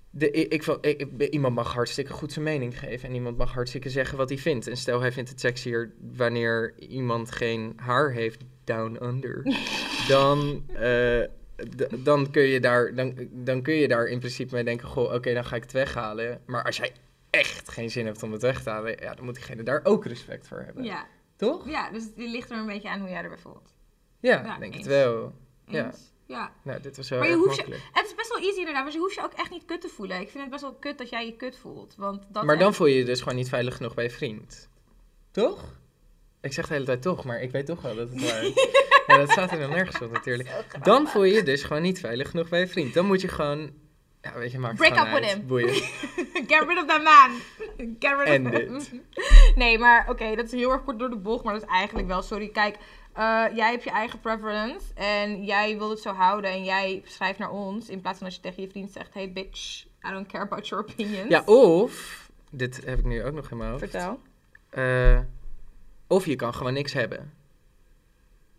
De, 0.09 0.31
ik, 0.31 0.65
ik, 0.81 1.29
iemand 1.29 1.55
mag 1.55 1.73
hartstikke 1.73 2.13
goed 2.13 2.31
zijn 2.31 2.45
mening 2.45 2.79
geven 2.79 3.09
en 3.09 3.15
iemand 3.15 3.37
mag 3.37 3.53
hartstikke 3.53 3.89
zeggen 3.89 4.17
wat 4.17 4.29
hij 4.29 4.37
vindt. 4.37 4.67
En 4.67 4.77
stel 4.77 5.01
hij 5.01 5.11
vindt 5.11 5.29
het 5.29 5.39
sexier 5.39 5.93
wanneer 6.15 6.73
iemand 6.79 7.31
geen 7.31 7.73
haar 7.75 8.11
heeft 8.11 8.41
down 8.63 9.03
under, 9.03 9.43
dan, 10.07 10.63
eh, 10.73 11.23
dan, 11.97 12.31
kun 12.31 12.41
je 12.43 12.59
daar, 12.59 12.95
dan, 12.95 13.15
dan 13.31 13.61
kun 13.61 13.73
je 13.73 13.87
daar 13.87 14.05
in 14.07 14.19
principe 14.19 14.53
mee 14.55 14.63
denken, 14.63 14.87
goh, 14.87 15.13
oké, 15.13 15.33
dan 15.33 15.45
ga 15.45 15.55
ik 15.55 15.61
het 15.63 15.71
weghalen. 15.71 16.41
Maar 16.45 16.63
als 16.63 16.77
jij 16.77 16.91
echt 17.29 17.69
geen 17.69 17.89
zin 17.91 18.05
hebt 18.05 18.23
om 18.23 18.31
het 18.31 18.41
weg 18.41 18.63
te 18.63 18.69
halen, 18.69 18.97
ja, 18.99 19.13
dan 19.13 19.25
moet 19.25 19.33
diegene 19.35 19.63
daar 19.63 19.81
ook 19.83 20.05
respect 20.05 20.47
voor 20.47 20.59
hebben. 20.65 20.83
Ja. 20.83 21.07
Toch? 21.35 21.69
ja, 21.69 21.91
dus 21.91 22.13
die 22.15 22.29
ligt 22.29 22.51
er 22.51 22.57
een 22.57 22.65
beetje 22.65 22.89
aan 22.89 22.99
hoe 22.99 23.09
jij 23.09 23.21
erbij 23.23 23.37
voelt. 23.37 23.73
Ja, 24.19 24.43
Ja, 24.43 24.57
denk 24.57 24.73
eens. 24.73 24.85
het 24.85 24.93
wel. 24.93 25.33
Ja. 25.67 25.85
Eens? 25.85 26.11
Ja. 26.25 26.51
Nou, 26.63 26.81
dit 26.81 26.97
was 26.97 27.09
wel 27.09 27.19
Maar 27.19 27.27
je 27.27 27.35
hoeft 27.35 27.55
je, 27.55 27.79
het 27.91 28.05
is 28.05 28.15
best 28.15 28.29
wel 28.29 28.37
easy 28.43 28.57
inderdaad, 28.59 28.83
maar 28.83 28.93
je 28.93 28.99
hoeft 28.99 29.15
je 29.15 29.21
ook 29.23 29.33
echt 29.33 29.49
niet 29.49 29.65
kut 29.65 29.81
te 29.81 29.87
voelen. 29.87 30.19
Ik 30.19 30.29
vind 30.29 30.41
het 30.43 30.49
best 30.51 30.61
wel 30.61 30.73
kut 30.73 30.97
dat 30.97 31.09
jij 31.09 31.25
je 31.25 31.35
kut 31.35 31.57
voelt. 31.57 31.95
Want 31.97 32.25
dat 32.29 32.43
Maar 32.43 32.57
dan 32.57 32.67
echt- 32.67 32.77
voel 32.77 32.87
je 32.87 32.95
je 32.95 33.05
dus 33.05 33.19
gewoon 33.19 33.35
niet 33.35 33.49
veilig 33.49 33.75
genoeg 33.77 33.93
bij 33.93 34.03
je 34.03 34.09
vriend. 34.09 34.69
Toch? 35.31 35.77
Ik 36.41 36.53
zeg 36.53 36.67
de 36.67 36.73
hele 36.73 36.85
tijd 36.85 37.01
toch, 37.01 37.23
maar 37.23 37.41
ik 37.41 37.51
weet 37.51 37.65
toch 37.65 37.81
wel 37.81 37.95
dat 37.95 38.09
het 38.09 38.21
waar 38.29 38.43
is. 38.43 38.53
Ja, 39.07 39.17
dat 39.17 39.29
staat 39.29 39.51
er 39.51 39.59
dan 39.59 39.69
nergens 39.69 40.01
op 40.01 40.11
natuurlijk. 40.11 40.49
Dan 40.83 41.07
voel 41.07 41.23
je 41.23 41.33
je 41.33 41.43
dus 41.43 41.63
gewoon 41.63 41.81
niet 41.81 41.99
veilig 41.99 42.29
genoeg 42.29 42.49
bij 42.49 42.59
je 42.59 42.67
vriend. 42.67 42.93
Dan 42.93 43.05
moet 43.05 43.21
je 43.21 43.27
gewoon... 43.27 43.71
Ja, 44.21 44.33
weet 44.33 44.51
je, 44.51 44.59
maakt 44.59 44.79
het 44.79 44.93
Break 44.93 45.07
up 45.07 45.13
with 45.19 45.31
him. 45.31 45.47
Boeien. 45.47 45.73
Get 46.51 46.63
rid 46.67 46.77
of 46.77 46.85
that 46.85 47.03
man. 47.03 47.39
Get 47.99 48.17
rid 48.17 48.27
End 48.27 48.47
of 48.47 48.53
him. 48.53 48.75
it. 48.75 48.91
Nee, 49.55 49.79
maar 49.79 50.09
oké, 50.09 50.35
dat 50.35 50.45
is 50.45 50.51
heel 50.51 50.71
erg 50.71 50.83
kort 50.83 50.99
door 50.99 51.09
de 51.09 51.15
bocht, 51.15 51.43
maar 51.43 51.53
dat 51.53 51.63
is 51.63 51.69
eigenlijk 51.69 52.07
wel, 52.07 52.21
sorry. 52.21 52.49
Kijk, 52.49 52.77
eh, 53.13 53.45
jij 53.55 53.71
hebt 53.71 53.83
je 53.83 53.89
eigen 53.89 54.19
preference 54.19 54.85
en 54.93 55.43
jij 55.43 55.77
wil 55.77 55.89
het 55.89 55.99
zo 55.99 56.13
houden 56.13 56.51
en 56.51 56.63
jij 56.63 57.01
schrijft 57.05 57.39
naar 57.39 57.51
ons 57.51 57.89
in 57.89 58.01
plaats 58.01 58.17
van 58.17 58.27
als 58.27 58.35
je 58.35 58.41
tegen 58.41 58.63
je 58.63 58.69
vriend 58.69 58.91
zegt, 58.91 59.13
hey 59.13 59.31
bitch, 59.31 59.85
I 60.07 60.11
don't 60.11 60.27
care 60.27 60.43
about 60.43 60.67
your 60.67 60.83
opinions. 60.83 61.29
Ja, 61.29 61.43
of... 61.45 62.21
Dit 62.49 62.85
heb 62.85 62.99
ik 62.99 63.05
nu 63.05 63.23
ook 63.23 63.33
nog 63.33 63.51
in 63.51 63.57
mijn 63.57 63.69
hoofd. 63.69 63.89
Vertel. 63.89 64.19
Eh, 64.69 65.19
of 66.07 66.25
je 66.25 66.35
kan 66.35 66.53
gewoon 66.53 66.73
niks 66.73 66.93
hebben. 66.93 67.33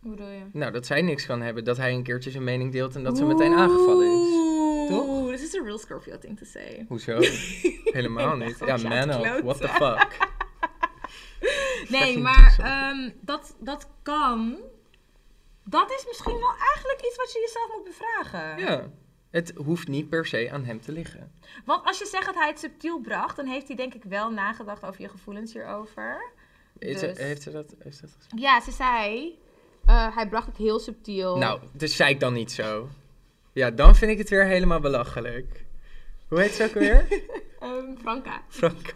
Hoe 0.05 0.15
bedoel 0.15 0.31
je? 0.31 0.43
Nou, 0.53 0.73
dat 0.73 0.87
zij 0.87 1.03
niks 1.03 1.27
kan 1.27 1.41
hebben. 1.43 1.65
Dat 1.65 1.77
hij 1.77 1.93
een 1.93 2.03
keertje 2.03 2.31
zijn 2.31 2.45
mening 2.45 2.73
deelt 2.73 2.95
en 2.95 3.05
dat 3.05 3.17
ze 3.17 3.25
meteen 3.25 3.53
aangevallen 3.55 4.07
is. 4.07 4.89
Toch? 4.89 5.07
Oeh, 5.09 5.31
this 5.33 5.43
is 5.43 5.55
a 5.55 5.63
real 5.63 5.79
Scorpio 5.79 6.19
thing 6.19 6.39
to 6.39 6.45
say. 6.45 6.85
Hoezo? 6.89 7.19
Helemaal 7.99 8.37
niet. 8.37 8.59
Ja, 8.59 8.77
man. 8.77 9.43
What 9.43 9.61
the 9.61 9.69
fuck? 9.69 10.17
Nee, 11.89 12.19
maar 12.19 12.57
ehm, 12.59 13.11
dat, 13.21 13.57
dat 13.59 13.89
kan. 14.03 14.57
Dat 15.65 15.91
is 15.91 16.05
misschien 16.07 16.39
wel 16.39 16.55
eigenlijk 16.75 17.03
iets 17.07 17.17
wat 17.17 17.33
je 17.33 17.41
jezelf 17.41 17.69
moet 17.75 17.85
bevragen. 17.85 18.59
Ja. 18.59 18.91
Het 19.31 19.53
hoeft 19.57 19.89
niet 19.89 20.09
per 20.09 20.27
se 20.27 20.51
aan 20.53 20.65
hem 20.65 20.81
te 20.81 20.93
liggen. 20.93 21.33
Want 21.65 21.85
als 21.87 21.99
je 21.99 22.07
zegt 22.07 22.27
dat 22.27 22.35
hij 22.35 22.49
het 22.49 22.59
subtiel 22.59 23.01
bracht, 23.01 23.37
dan 23.37 23.47
heeft 23.47 23.67
hij 23.67 23.77
denk 23.77 23.95
ik 23.95 24.05
wel 24.05 24.31
nagedacht 24.31 24.85
over 24.85 25.01
je 25.01 25.09
gevoelens 25.09 25.53
hierover. 25.53 26.33
Is 26.79 27.01
Dus- 27.01 27.19
heeft 27.19 27.43
ze 27.43 27.51
dat, 27.51 27.75
heeft 27.79 27.97
ze 27.97 28.03
dat 28.03 28.11
gezegd? 28.15 28.33
Ja, 28.41 28.61
ze 28.61 28.71
zei. 28.71 29.39
Eh, 29.87 30.17
hij 30.17 30.29
bracht 30.29 30.47
het 30.47 30.57
heel 30.57 30.79
subtiel. 30.79 31.37
Nou, 31.39 31.61
dus 31.73 31.97
zei 31.97 32.11
ik 32.11 32.21
dan 32.21 32.33
niet 32.33 32.53
zo. 32.53 32.89
Ja, 33.53 33.71
dan 33.71 33.95
vind 33.95 34.11
ik 34.11 34.19
het 34.19 34.29
weer 34.29 34.45
helemaal 34.45 34.81
belachelijk. 34.81 35.65
Hoe 36.29 36.41
heet 36.41 36.53
ze 36.53 36.65
ook 36.65 36.75
weer? 36.75 37.07
Ehm, 37.61 37.97
Franka. 38.01 38.43
Franka. 38.49 38.93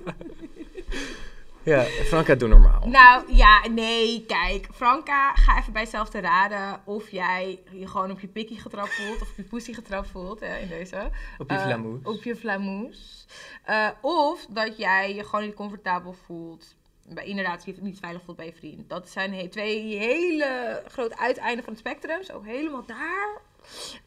ja, 1.63 1.83
Franka, 1.83 2.35
doe 2.35 2.49
normaal. 2.49 2.87
Nou, 2.87 3.35
ja, 3.35 3.69
nee, 3.69 4.25
kijk. 4.27 4.69
Franka, 4.73 5.35
ga 5.35 5.59
even 5.59 5.73
bij 5.73 5.83
jezelf 5.83 6.09
te 6.09 6.21
raden 6.21 6.81
of 6.85 7.11
jij 7.11 7.63
je 7.71 7.87
gewoon 7.87 8.11
op 8.11 8.21
je 8.21 8.27
pikkie 8.27 8.59
getrapt 8.59 8.95
voelt. 8.95 9.21
Of 9.23 9.31
op 9.31 9.37
je 9.37 9.43
poesie 9.43 9.75
getrapt 9.75 10.09
voelt, 10.09 10.41
hè, 10.41 10.59
in 10.59 10.69
deze. 10.69 11.11
Op 11.39 11.51
je 11.51 11.59
flamoes. 11.59 12.01
op 12.03 12.23
je 12.23 12.37
flamoes. 12.37 13.27
Eh, 13.65 13.89
of 14.01 14.47
dat 14.51 14.79
jij 14.79 15.15
je 15.15 15.25
gewoon 15.25 15.45
niet 15.45 15.55
comfortabel 15.55 16.13
voelt. 16.27 16.77
Bij, 17.15 17.25
inderdaad, 17.27 17.65
je 17.65 17.75
niet 17.81 17.99
veilig 17.99 18.23
voelt 18.23 18.37
bij 18.37 18.47
je 18.47 18.53
vriend. 18.53 18.89
Dat 18.89 19.09
zijn 19.09 19.35
he- 19.35 19.49
twee 19.49 19.97
hele 19.97 20.83
grote 20.89 21.19
uiteinden 21.19 21.65
van 21.65 21.73
het 21.73 21.83
spectrum. 21.83 22.23
Zo 22.23 22.43
helemaal 22.43 22.87
daar. 22.87 23.41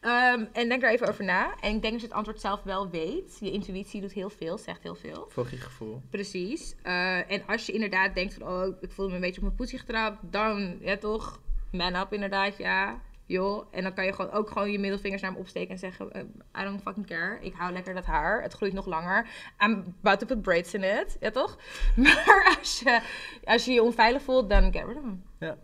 Ehm, 0.00 0.44
en 0.52 0.68
denk 0.68 0.82
er 0.82 0.90
even 0.90 1.08
over 1.08 1.24
na. 1.24 1.54
En 1.60 1.74
ik 1.74 1.82
denk 1.82 1.92
dat 1.92 2.00
je 2.00 2.06
het 2.06 2.16
antwoord 2.16 2.40
zelf 2.40 2.62
wel 2.62 2.90
weet. 2.90 3.36
Je 3.40 3.50
intuïtie 3.50 4.00
doet 4.00 4.12
heel 4.12 4.30
veel, 4.30 4.58
zegt 4.58 4.82
heel 4.82 4.94
veel. 4.94 5.26
Volg 5.28 5.50
je 5.50 5.56
gevoel. 5.56 6.02
Precies. 6.10 6.74
Eh, 6.82 7.30
en 7.30 7.46
als 7.46 7.66
je 7.66 7.72
inderdaad 7.72 8.14
denkt 8.14 8.34
van, 8.34 8.48
oh, 8.48 8.76
ik 8.80 8.90
voel 8.92 9.08
me 9.08 9.14
een 9.14 9.20
beetje 9.20 9.36
op 9.36 9.42
mijn 9.42 9.56
poesie 9.56 9.78
getrapt, 9.78 10.18
dan, 10.32 10.78
ja 10.80 10.96
toch, 10.96 11.40
man 11.72 11.94
up 11.94 12.12
inderdaad, 12.12 12.56
ja. 12.58 13.00
Joh. 13.26 13.66
En 13.70 13.82
dan 13.82 13.94
kan 13.94 14.04
je 14.04 14.12
gewoon 14.12 14.30
ook 14.30 14.48
gewoon 14.48 14.70
je 14.70 14.78
middelvingers 14.78 15.22
naar 15.22 15.30
hem 15.30 15.40
opsteken 15.40 15.70
en 15.70 15.78
zeggen, 15.78 16.12
eh, 16.12 16.22
I 16.60 16.64
don't 16.64 16.82
fucking 16.82 17.06
care. 17.06 17.38
Ik 17.40 17.54
hou 17.54 17.72
lekker 17.72 17.94
dat 17.94 18.04
haar. 18.04 18.42
Het 18.42 18.52
groeit 18.52 18.72
nog 18.72 18.86
langer. 18.86 19.26
I'm 19.64 19.94
about 20.02 20.18
to 20.18 20.26
put 20.26 20.42
braids 20.42 20.74
in 20.74 20.82
it. 20.82 21.16
Ja 21.20 21.30
toch? 21.30 21.58
Maar 21.96 22.56
als 22.58 22.80
je 22.80 23.00
als 23.44 23.64
je, 23.64 23.72
je 23.72 23.82
onveilig 23.82 24.22
voelt, 24.22 24.50
dan 24.50 24.72
get 24.72 24.84
rid 24.86 24.96
of 24.96 25.02
him. 25.02 25.22
Ja. 25.38 25.56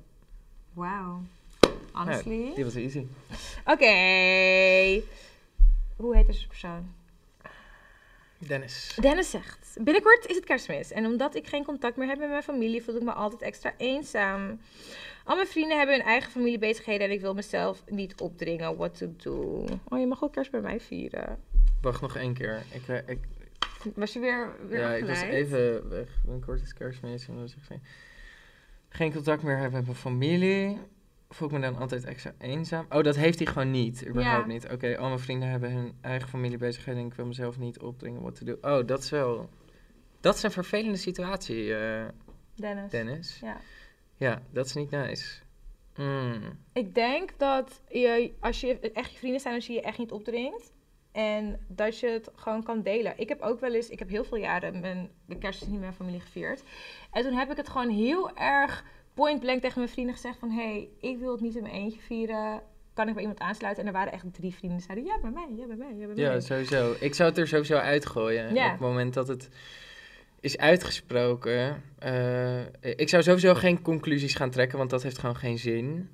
Wow. 0.72 1.22
Honestly. 1.92 2.46
Ja, 2.48 2.54
die 2.54 2.64
was 2.64 2.74
easy. 2.74 3.06
Oké. 3.64 5.02
Hoe 5.96 6.16
heet 6.16 6.26
deze 6.26 6.46
persoon? 6.46 6.94
Dennis. 8.38 8.96
Dennis 9.00 9.30
zegt, 9.30 9.76
binnenkort 9.80 10.26
is 10.26 10.36
het 10.36 10.44
kerstmis. 10.44 10.92
En 10.92 11.06
omdat 11.06 11.34
ik 11.34 11.46
geen 11.46 11.64
contact 11.64 11.96
meer 11.96 12.08
heb 12.08 12.18
met 12.18 12.28
mijn 12.28 12.42
familie, 12.42 12.82
voel 12.82 12.96
ik 12.96 13.02
me 13.02 13.12
altijd 13.12 13.42
extra 13.42 13.72
eenzaam. 13.76 14.60
Al 15.24 15.34
mijn 15.36 15.46
vrienden 15.48 15.76
hebben 15.78 15.96
hun 15.96 16.04
eigen 16.04 16.30
familiebezigheden 16.30 17.06
en 17.06 17.12
ik 17.12 17.20
wil 17.20 17.34
mezelf 17.34 17.82
niet 17.88 18.20
opdringen 18.20 18.76
what 18.76 18.98
to 18.98 19.12
do. 19.16 19.64
Oh, 19.88 19.98
je 19.98 20.06
mag 20.06 20.22
ook 20.22 20.32
kerst 20.32 20.50
bij 20.50 20.60
mij 20.60 20.80
vieren. 20.80 21.38
Wacht 21.80 22.00
nog 22.00 22.16
één 22.16 22.34
keer. 22.34 22.62
Ik, 22.72 22.88
eh, 22.88 22.96
ik, 23.06 23.18
Was 23.94 24.12
je 24.12 24.20
weer, 24.20 24.48
weer 24.68 24.80
ja, 24.80 24.92
ik 24.94 25.04
was 25.04 25.10
afgeleid? 25.10 25.44
even 25.44 25.88
weg. 25.88 26.08
Binnenkort 26.22 26.62
is 26.62 26.72
kerstmis. 26.74 27.28
En 27.28 27.34
dan 27.36 27.48
zeg 27.48 27.70
ik, 27.70 27.80
geen 28.88 29.12
contact 29.12 29.42
meer 29.42 29.56
hebben 29.56 29.72
met 29.72 29.84
mijn 29.84 29.96
familie. 29.96 30.78
Voel 31.28 31.48
ik 31.48 31.54
me 31.54 31.60
dan 31.60 31.76
altijd 31.76 32.04
extra 32.04 32.32
eenzaam? 32.38 32.86
Oh, 32.88 33.02
dat 33.02 33.16
heeft 33.16 33.38
hij 33.38 33.46
gewoon 33.46 33.70
niet. 33.70 34.06
Überhaupt 34.06 34.46
Ja. 34.46 34.52
niet. 34.52 34.68
Oké, 34.72 34.98
al 34.98 35.06
mijn 35.06 35.18
vrienden 35.18 35.48
hebben 35.48 35.72
hun 35.72 35.92
eigen 36.00 36.28
familiebezigheden. 36.28 37.00
En 37.00 37.06
ik 37.06 37.14
wil 37.14 37.26
mezelf 37.26 37.58
niet 37.58 37.78
opdringen 37.78 38.22
wat 38.22 38.34
te 38.34 38.44
doen. 38.44 38.58
Oh, 38.60 38.86
dat 38.86 39.02
is 39.02 39.10
wel... 39.10 39.48
Dat 40.20 40.34
is 40.34 40.42
een 40.42 40.50
vervelende 40.50 40.96
situatie, 40.96 41.74
eh, 41.74 42.04
Dennis. 42.54 42.90
Dennis. 42.90 43.38
Ja. 43.42 43.56
Ja, 44.16 44.42
dat 44.50 44.66
is 44.66 44.74
niet 44.74 44.90
nice. 44.90 45.40
Mm. 45.96 46.58
Ik 46.72 46.94
denk 46.94 47.38
dat 47.38 47.82
je, 47.88 48.32
als 48.40 48.60
je 48.60 48.78
echt 48.80 49.12
je 49.12 49.18
vrienden 49.18 49.40
zijn, 49.40 49.54
als 49.54 49.66
je 49.66 49.72
je 49.72 49.80
echt 49.82 49.98
niet 49.98 50.12
opdringt. 50.12 50.72
En 51.12 51.60
dat 51.68 51.98
je 51.98 52.06
het 52.08 52.30
gewoon 52.34 52.62
kan 52.62 52.82
delen. 52.82 53.12
Ik 53.16 53.28
heb 53.28 53.40
ook 53.40 53.60
wel 53.60 53.74
eens, 53.74 53.88
ik 53.88 53.98
heb 53.98 54.08
heel 54.08 54.24
veel 54.24 54.36
jaren 54.38 54.80
mijn, 54.80 55.10
de 55.26 55.38
kerst 55.38 55.60
niet 55.60 55.70
met 55.70 55.80
mijn 55.80 55.92
familie 55.92 56.20
gevierd. 56.20 56.62
En 57.10 57.22
toen 57.22 57.32
heb 57.32 57.50
ik 57.50 57.56
het 57.56 57.68
gewoon 57.68 57.88
heel 57.88 58.36
erg 58.36 58.84
point 59.20 59.40
blank 59.40 59.60
tegen 59.60 59.78
mijn 59.78 59.92
vrienden 59.92 60.14
gezegd 60.14 60.38
van... 60.38 60.50
Hé, 60.50 60.62
hey, 60.62 60.88
ik 61.10 61.18
wil 61.18 61.32
het 61.32 61.40
niet 61.40 61.56
in 61.56 61.62
mijn 61.62 61.74
eentje 61.74 62.00
vieren. 62.00 62.60
Kan 62.94 63.08
ik 63.08 63.12
bij 63.14 63.22
iemand 63.22 63.40
aansluiten? 63.40 63.82
En 63.82 63.88
er 63.88 63.94
waren 63.94 64.12
echt 64.12 64.24
drie 64.32 64.54
vrienden 64.54 64.78
die 64.78 64.86
zeiden, 64.86 65.06
ja, 65.06 65.20
bij 65.20 65.30
mij, 65.30 65.48
ja, 65.56 65.66
bij 65.66 65.76
mij, 65.76 65.94
ja, 65.96 66.06
bij 66.06 66.16
Ja, 66.24 66.28
mij. 66.30 66.40
sowieso. 66.40 66.94
Ik 67.00 67.14
zou 67.14 67.28
het 67.28 67.38
er 67.38 67.48
sowieso 67.48 67.76
uitgooien. 67.76 68.54
Ja. 68.54 68.64
Op 68.64 68.70
het 68.70 68.80
moment 68.80 69.14
dat 69.14 69.28
het 69.28 69.48
is 70.40 70.58
uitgesproken. 70.58 71.82
eh, 71.98 72.60
ik 72.80 73.08
zou 73.08 73.22
sowieso 73.22 73.54
geen 73.54 73.82
conclusies 73.82 74.34
gaan 74.34 74.50
trekken, 74.50 74.78
want 74.78 74.90
dat 74.90 75.02
heeft 75.02 75.18
gewoon 75.18 75.36
geen 75.36 75.58
zin. 75.58 76.10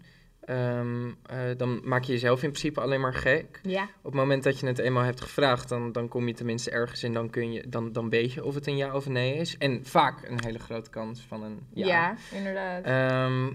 Ehm, 0.47 1.07
eh, 1.27 1.39
dan 1.57 1.81
maak 1.85 2.05
je 2.05 2.13
jezelf 2.13 2.43
in 2.43 2.51
principe 2.51 2.81
alleen 2.81 3.01
maar 3.01 3.15
gek. 3.15 3.61
Ja, 3.63 3.83
Op 3.83 4.05
het 4.05 4.15
moment 4.15 4.43
dat 4.43 4.61
je 4.61 4.67
het 4.67 4.79
eenmaal 4.79 5.03
hebt 5.05 5.21
gevraagd, 5.21 5.69
dan, 5.69 5.93
dan 5.93 6.09
kom 6.09 6.27
je 6.27 6.35
tenminste 6.35 6.71
ergens 6.71 7.03
in. 7.05 7.13
Dan, 7.13 7.31
kun 7.31 7.53
je, 7.53 7.69
dan, 7.69 7.93
dan 7.93 8.09
weet 8.11 8.33
je 8.33 8.45
of 8.45 8.55
het 8.55 8.67
een 8.67 8.77
ja 8.77 8.95
of 8.95 9.07
een 9.07 9.13
nee 9.13 9.35
is. 9.35 9.57
En 9.59 9.85
vaak 9.85 10.29
een 10.29 10.45
hele 10.45 10.59
grote 10.59 10.91
kans 10.91 11.21
van 11.29 11.43
een 11.43 11.59
ja. 11.73 11.87
ja. 11.87 12.17
inderdaad. 12.33 12.85
Ehm, 12.85 13.53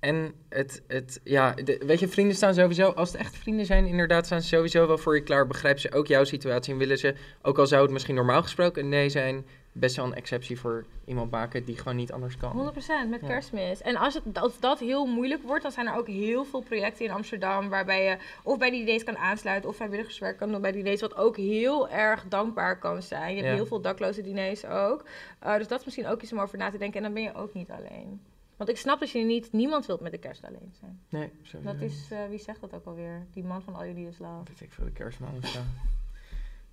en 0.00 0.32
het, 0.48 0.82
het 0.86 1.20
ja, 1.24 1.52
de- 1.52 1.82
weet 1.86 2.00
je, 2.00 2.08
vrienden 2.08 2.36
staan 2.36 2.54
sowieso, 2.54 2.90
als 2.90 3.12
het 3.12 3.20
echt 3.20 3.36
vrienden 3.36 3.66
zijn, 3.66 3.86
inderdaad, 3.86 4.26
staan 4.26 4.42
ze 4.42 4.48
sowieso 4.48 4.86
wel 4.86 4.98
voor 4.98 5.14
je 5.14 5.22
klaar. 5.22 5.46
Begrijpen 5.46 5.80
ze 5.80 5.92
ook 5.92 6.06
jouw 6.06 6.24
situatie 6.24 6.72
en 6.72 6.78
willen 6.78 6.98
ze, 6.98 7.14
ook 7.42 7.58
al 7.58 7.66
zou 7.66 7.82
het 7.82 7.90
misschien 7.92 8.14
normaal 8.14 8.42
gesproken 8.42 8.82
een 8.82 8.88
nee 8.88 9.08
zijn, 9.08 9.46
best 9.74 9.96
wel 9.96 10.04
een 10.04 10.14
exceptie 10.14 10.58
voor 10.60 10.84
iemand 11.04 11.30
maken 11.30 11.64
die 11.64 11.76
gewoon 11.78 11.96
niet 11.96 12.12
anders 12.12 12.36
kan. 12.36 12.52
100% 12.52 13.08
met 13.08 13.20
Ja. 13.20 13.26
kerstmis. 13.26 13.80
En 13.82 13.96
als, 13.96 14.14
het, 14.14 14.38
als 14.38 14.60
dat 14.60 14.78
heel 14.78 15.06
moeilijk 15.06 15.42
wordt, 15.42 15.62
dan 15.62 15.72
zijn 15.72 15.86
er 15.86 15.94
ook 15.94 16.06
heel 16.06 16.44
veel 16.44 16.60
projecten 16.62 17.04
in 17.04 17.10
Amsterdam 17.10 17.68
waarbij 17.68 18.04
je 18.04 18.16
of 18.42 18.58
bij 18.58 18.70
die 18.70 18.82
idees 18.82 19.04
kan 19.04 19.16
aansluiten 19.18 19.68
of 19.70 19.76
vrijwilligerswerk 19.76 20.36
kan 20.36 20.50
doen 20.52 20.60
bij 20.60 20.72
die 20.72 20.80
idees, 20.80 21.00
wat 21.00 21.16
ook 21.16 21.36
heel 21.36 21.88
erg 21.88 22.24
dankbaar 22.28 22.78
kan 22.78 23.02
zijn. 23.02 23.28
Je 23.30 23.36
hebt 23.36 23.48
Ja. 23.48 23.54
heel 23.54 23.66
veel 23.66 23.80
dakloze 23.80 24.22
diners 24.22 24.64
ook. 24.64 25.04
Uh, 25.44 25.56
dus 25.56 25.68
dat 25.68 25.78
is 25.78 25.84
misschien 25.84 26.06
ook 26.06 26.22
iets 26.22 26.32
om 26.32 26.38
over 26.40 26.58
na 26.58 26.70
te 26.70 26.78
denken. 26.78 26.96
En 26.96 27.02
dan 27.02 27.12
ben 27.14 27.22
je 27.22 27.34
ook 27.34 27.54
niet 27.54 27.70
alleen. 27.70 28.20
Want 28.56 28.70
ik 28.70 28.76
snap 28.76 29.00
dat 29.00 29.10
je 29.10 29.18
niet, 29.24 29.52
niemand 29.52 29.86
wilt 29.86 30.00
met 30.00 30.12
de 30.12 30.18
kerst 30.18 30.44
alleen 30.44 30.72
zijn. 30.80 31.00
Nee, 31.08 31.30
sowieso. 31.42 31.72
Dat 31.72 31.82
is, 31.82 32.08
uh, 32.12 32.18
wie 32.28 32.38
zegt 32.38 32.60
dat 32.60 32.74
ook 32.74 32.84
alweer? 32.84 33.26
Die 33.32 33.44
man 33.44 33.62
van 33.62 33.74
All 33.74 33.84
You 33.84 33.94
Need 33.98 34.12
Is 34.12 34.18
Love. 34.18 34.42
Weet 34.48 34.60
ik 34.60 34.72
veel, 34.72 34.84
de 34.84 34.92
kerstman 34.92 35.30
of 35.42 35.48
zo. 35.48 35.60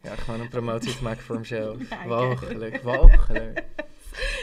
Ja, 0.01 0.15
gewoon 0.15 0.39
een 0.39 0.49
promotie 0.49 0.95
te 0.97 1.03
maken 1.03 1.21
voor 1.23 1.35
hemzelf. 1.35 1.77
Ja, 1.89 2.07
walgelijk, 2.07 2.81
walgelijk. 2.83 3.63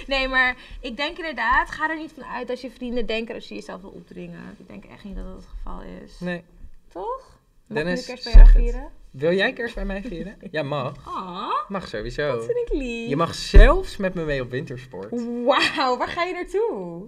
Nee, 0.06 0.28
maar 0.28 0.56
ik 0.80 0.96
denk 0.96 1.16
inderdaad, 1.16 1.70
ga 1.70 1.90
er 1.90 1.96
niet 1.96 2.12
van 2.12 2.24
uit 2.24 2.50
als 2.50 2.60
je 2.60 2.70
vrienden 2.70 3.06
denken 3.06 3.34
dat 3.34 3.48
je 3.48 3.54
jezelf 3.54 3.80
wil 3.80 3.90
opdringen. 3.90 4.56
Ik 4.58 4.68
denk 4.68 4.84
echt 4.84 5.04
niet 5.04 5.16
dat 5.16 5.24
dat 5.24 5.36
het 5.36 5.46
geval 5.46 5.80
is. 6.04 6.20
Nee. 6.20 6.42
Toch? 6.88 7.38
Mag 7.66 7.78
Dennis, 7.78 8.00
ik 8.00 8.06
kerst 8.06 8.24
bij 8.24 8.32
jou 8.32 8.44
het. 8.46 8.56
vieren? 8.56 8.88
Wil 9.10 9.32
jij 9.32 9.52
kerst 9.52 9.74
bij 9.74 9.84
mij 9.84 10.02
vieren? 10.02 10.36
Ja, 10.50 10.62
mag. 10.62 10.94
Ah, 11.06 11.68
Mag 11.68 11.88
sowieso. 11.88 12.36
dat 12.36 12.44
vind 12.44 12.58
ik 12.58 12.72
lief. 12.72 13.08
Je 13.08 13.16
mag 13.16 13.34
zelfs 13.34 13.96
met 13.96 14.14
me 14.14 14.24
mee 14.24 14.42
op 14.42 14.50
wintersport. 14.50 15.10
Wauw, 15.44 15.96
waar 15.96 16.08
ga 16.08 16.24
je 16.24 16.32
naartoe? 16.32 17.06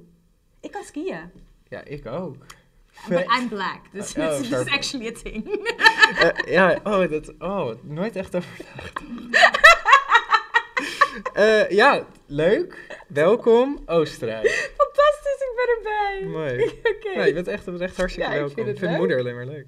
Ik 0.61 0.71
kan 0.71 0.85
skiën. 0.85 1.31
Ja, 1.69 1.85
ik 1.85 2.07
ook. 2.07 2.37
But 3.09 3.25
I'm 3.39 3.49
black, 3.49 3.81
dus 3.93 4.15
Oh, 4.17 4.41
is 4.41 4.53
actually 4.53 5.07
a 5.09 5.13
thing. 5.23 5.67
Eh, 6.21 6.53
ja, 6.53 6.81
oh, 6.85 7.11
dat, 7.11 7.33
oh, 7.39 7.71
nooit 7.83 8.17
echt 8.17 8.35
over 8.35 8.49
nagedacht. 8.75 9.03
Eh, 11.33 11.71
ja, 11.71 12.07
leuk. 12.27 12.87
Welkom, 13.09 13.83
Oostenrijk. 13.87 14.47
Fantastisch, 14.77 15.41
ik 15.41 15.53
ben 15.55 15.77
erbij. 15.77 16.29
Mooi. 16.31 16.65
Oké. 16.95 17.15
Nou, 17.15 17.27
je 17.27 17.33
bent 17.33 17.49
echt 17.49 17.69
oprecht 17.69 17.97
hartstikke 17.97 18.29
Ja, 18.31 18.35
ik 18.35 18.41
welkom. 18.41 18.55
vind 18.55 18.67
het 18.67 18.75
ik 18.77 18.81
vind 18.83 18.91
leuk. 18.91 19.01
moeder 19.01 19.19
alleen 19.19 19.35
maar 19.35 19.47
leuk. 19.47 19.67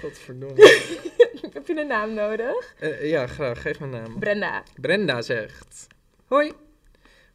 Godverdomme. 0.00 0.54
Heb 1.52 1.66
je 1.66 1.80
een 1.80 1.86
naam 1.86 2.14
nodig? 2.14 2.74
Eh, 2.78 3.10
ja, 3.10 3.26
graag. 3.26 3.62
Geef 3.62 3.78
mijn 3.78 3.90
naam. 3.90 4.18
Brenda. 4.18 4.62
Brenda 4.80 5.22
zegt: 5.22 5.86
Hoi. 6.26 6.52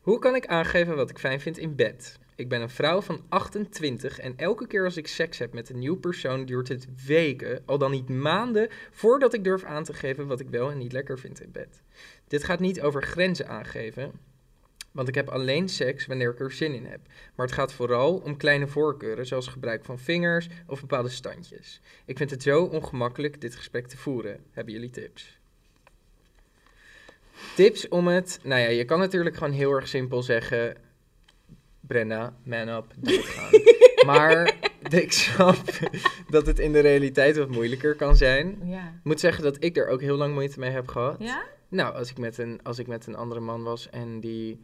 Hoe 0.02 0.20
kan 0.20 0.36
ik 0.36 0.46
aangeven 0.48 0.96
wat 0.96 1.10
ik 1.10 1.20
fijn 1.20 1.40
vind 1.42 1.58
in 1.58 1.76
bed? 1.76 2.20
Ik 2.36 2.50
ben 2.50 2.62
een 2.62 2.70
vrouw 2.70 3.02
van 3.02 3.22
28 3.30 4.20
en 4.20 4.38
elke 4.38 4.68
keer 4.68 4.84
als 4.84 4.98
ik 4.98 5.08
seks 5.08 5.38
heb 5.38 5.54
met 5.54 5.70
een 5.70 5.80
nieuw 5.80 5.96
persoon 5.96 6.46
duurt 6.46 6.68
het 6.68 6.88
weken, 7.06 7.62
al 7.66 7.78
dan 7.78 7.92
niet 7.92 8.10
maanden, 8.10 8.70
voordat 8.92 9.34
ik 9.34 9.44
durf 9.44 9.64
aan 9.64 9.84
te 9.84 9.94
geven 9.94 10.28
wat 10.28 10.40
ik 10.40 10.50
wel 10.50 10.72
en 10.72 10.78
niet 10.78 10.92
lekker 10.92 11.20
vind 11.20 11.42
in 11.42 11.52
bed. 11.52 11.82
Dit 12.28 12.44
gaat 12.44 12.60
niet 12.60 12.82
over 12.82 13.04
grenzen 13.04 13.48
aangeven, 13.48 14.12
want 14.92 15.08
ik 15.08 15.16
heb 15.16 15.30
alleen 15.30 15.70
seks 15.70 16.06
wanneer 16.06 16.32
ik 16.32 16.40
er 16.40 16.52
zin 16.52 16.74
in 16.74 16.86
heb. 16.86 17.00
Maar 17.36 17.46
het 17.46 17.56
gaat 17.56 17.74
vooral 17.74 18.16
om 18.16 18.38
kleine 18.38 18.68
voorkeuren, 18.68 19.26
zoals 19.26 19.48
gebruik 19.48 19.86
van 19.86 20.00
vingers 20.00 20.48
of 20.68 20.82
bepaalde 20.82 21.10
standjes. 21.10 21.82
Ik 22.06 22.18
vind 22.18 22.30
het 22.30 22.44
zo 22.44 22.64
ongemakkelijk 22.64 23.42
dit 23.42 23.56
gesprek 23.56 23.88
te 23.88 23.98
voeren. 23.98 24.44
Hebben 24.52 24.74
jullie 24.74 24.90
tips? 24.90 25.38
Tips 27.56 27.88
om 27.88 28.08
het. 28.08 28.40
Nou 28.44 28.62
ja, 28.62 28.68
je 28.68 28.86
kan 28.86 29.00
natuurlijk 29.00 29.36
gewoon 29.36 29.54
heel 29.54 29.72
erg 29.72 29.88
simpel 29.88 30.24
zeggen. 30.24 30.85
Brenda, 31.88 32.34
man 32.44 32.68
up, 32.68 32.86
gewoon. 33.04 33.62
maar 34.16 34.56
ik 34.90 35.12
snap 35.12 35.58
dat 36.30 36.46
het 36.46 36.60
in 36.60 36.72
de 36.72 36.80
realiteit 36.80 37.38
wat 37.38 37.50
moeilijker 37.50 37.96
kan 37.96 38.16
zijn. 38.16 38.60
Ja. 38.64 38.88
Ik 38.88 39.04
moet 39.04 39.20
zeggen 39.20 39.44
dat 39.44 39.58
ik 39.60 39.78
er 39.78 39.88
ook 39.88 40.02
heel 40.02 40.18
lang 40.18 40.34
moeite 40.34 40.60
mee 40.60 40.70
heb 40.70 40.88
gehad. 40.88 41.16
Ja? 41.20 41.44
Nou, 41.68 41.96
als 41.96 42.10
ik, 42.10 42.18
met 42.18 42.38
een, 42.38 42.60
als 42.64 42.80
ik 42.80 42.88
met 42.88 43.08
een 43.08 43.16
andere 43.16 43.40
man 43.40 43.64
was 43.64 43.90
en 43.90 44.20
die. 44.20 44.60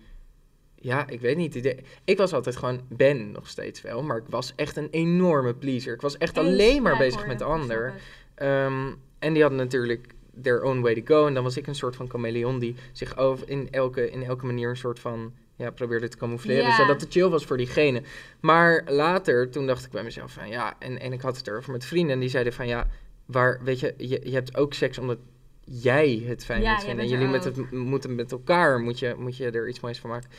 Ja, 0.75 1.07
ik 1.07 1.21
weet 1.21 1.37
niet. 1.37 1.75
Ik 2.05 2.17
was 2.17 2.33
altijd 2.33 2.55
gewoon, 2.55 2.81
ben 2.89 3.31
nog 3.31 3.47
steeds 3.47 3.81
wel, 3.81 4.03
maar 4.03 4.17
ik 4.17 4.23
was 4.29 4.53
echt 4.55 4.77
een 4.77 4.87
enorme 4.91 5.53
pleaser. 5.53 5.93
Ik 5.93 6.01
was 6.01 6.17
echt 6.17 6.37
alleen 6.37 6.81
maar 6.81 6.91
Ja, 6.91 6.97
bezig 6.97 7.19
hoor 7.19 7.27
met 7.27 7.39
de 7.39 7.43
ander. 7.43 7.93
Ehm, 8.35 8.93
en 9.19 9.33
die 9.33 9.41
hadden 9.41 9.59
natuurlijk 9.59 10.13
their 10.41 10.63
own 10.63 10.81
way 10.81 11.01
to 11.01 11.01
go. 11.15 11.27
En 11.27 11.33
dan 11.33 11.43
was 11.43 11.57
ik 11.57 11.67
een 11.67 11.75
soort 11.75 11.95
van 11.95 12.09
chameleon 12.09 12.59
die 12.59 12.75
zich 12.91 13.17
over 13.17 13.49
in 13.49 13.67
elke, 13.71 14.11
in 14.11 14.23
elke 14.23 14.45
manier 14.45 14.69
een 14.69 14.77
soort 14.77 14.99
van 14.99 15.33
ja, 15.61 15.71
probeerde 15.71 16.07
te 16.07 16.17
camoufleren, 16.17 16.63
Ja. 16.63 16.75
zodat 16.75 17.01
het 17.01 17.11
chill 17.11 17.27
was 17.29 17.45
voor 17.45 17.57
diegene. 17.57 18.01
Maar 18.39 18.83
later, 18.87 19.49
toen 19.49 19.67
dacht 19.67 19.85
ik 19.85 19.91
bij 19.91 20.03
mezelf 20.03 20.31
van 20.31 20.49
ja, 20.49 20.75
en, 20.79 20.99
en 20.99 21.13
ik 21.13 21.21
had 21.21 21.37
het 21.37 21.47
erover 21.47 21.71
met 21.71 21.85
vrienden 21.85 22.13
en 22.13 22.19
die 22.19 22.29
zeiden 22.29 22.53
van 22.53 22.67
ja, 22.67 22.87
waar, 23.25 23.59
weet 23.63 23.79
je, 23.79 23.93
je, 23.97 24.19
je 24.23 24.33
hebt 24.33 24.57
ook 24.57 24.73
seks 24.73 24.97
omdat 24.97 25.17
jij 25.65 26.23
het 26.25 26.45
fijn 26.45 26.61
Ja, 26.61 26.79
vinden. 26.79 27.05
En 27.05 27.11
jullie 27.11 27.27
met 27.27 27.43
het, 27.43 27.71
moeten 27.71 28.15
met 28.15 28.31
elkaar, 28.31 28.79
moet 28.79 28.99
je, 28.99 29.15
moet 29.17 29.37
je 29.37 29.51
er 29.51 29.69
iets 29.69 29.79
moois 29.79 29.99
van 29.99 30.09
maken. 30.09 30.29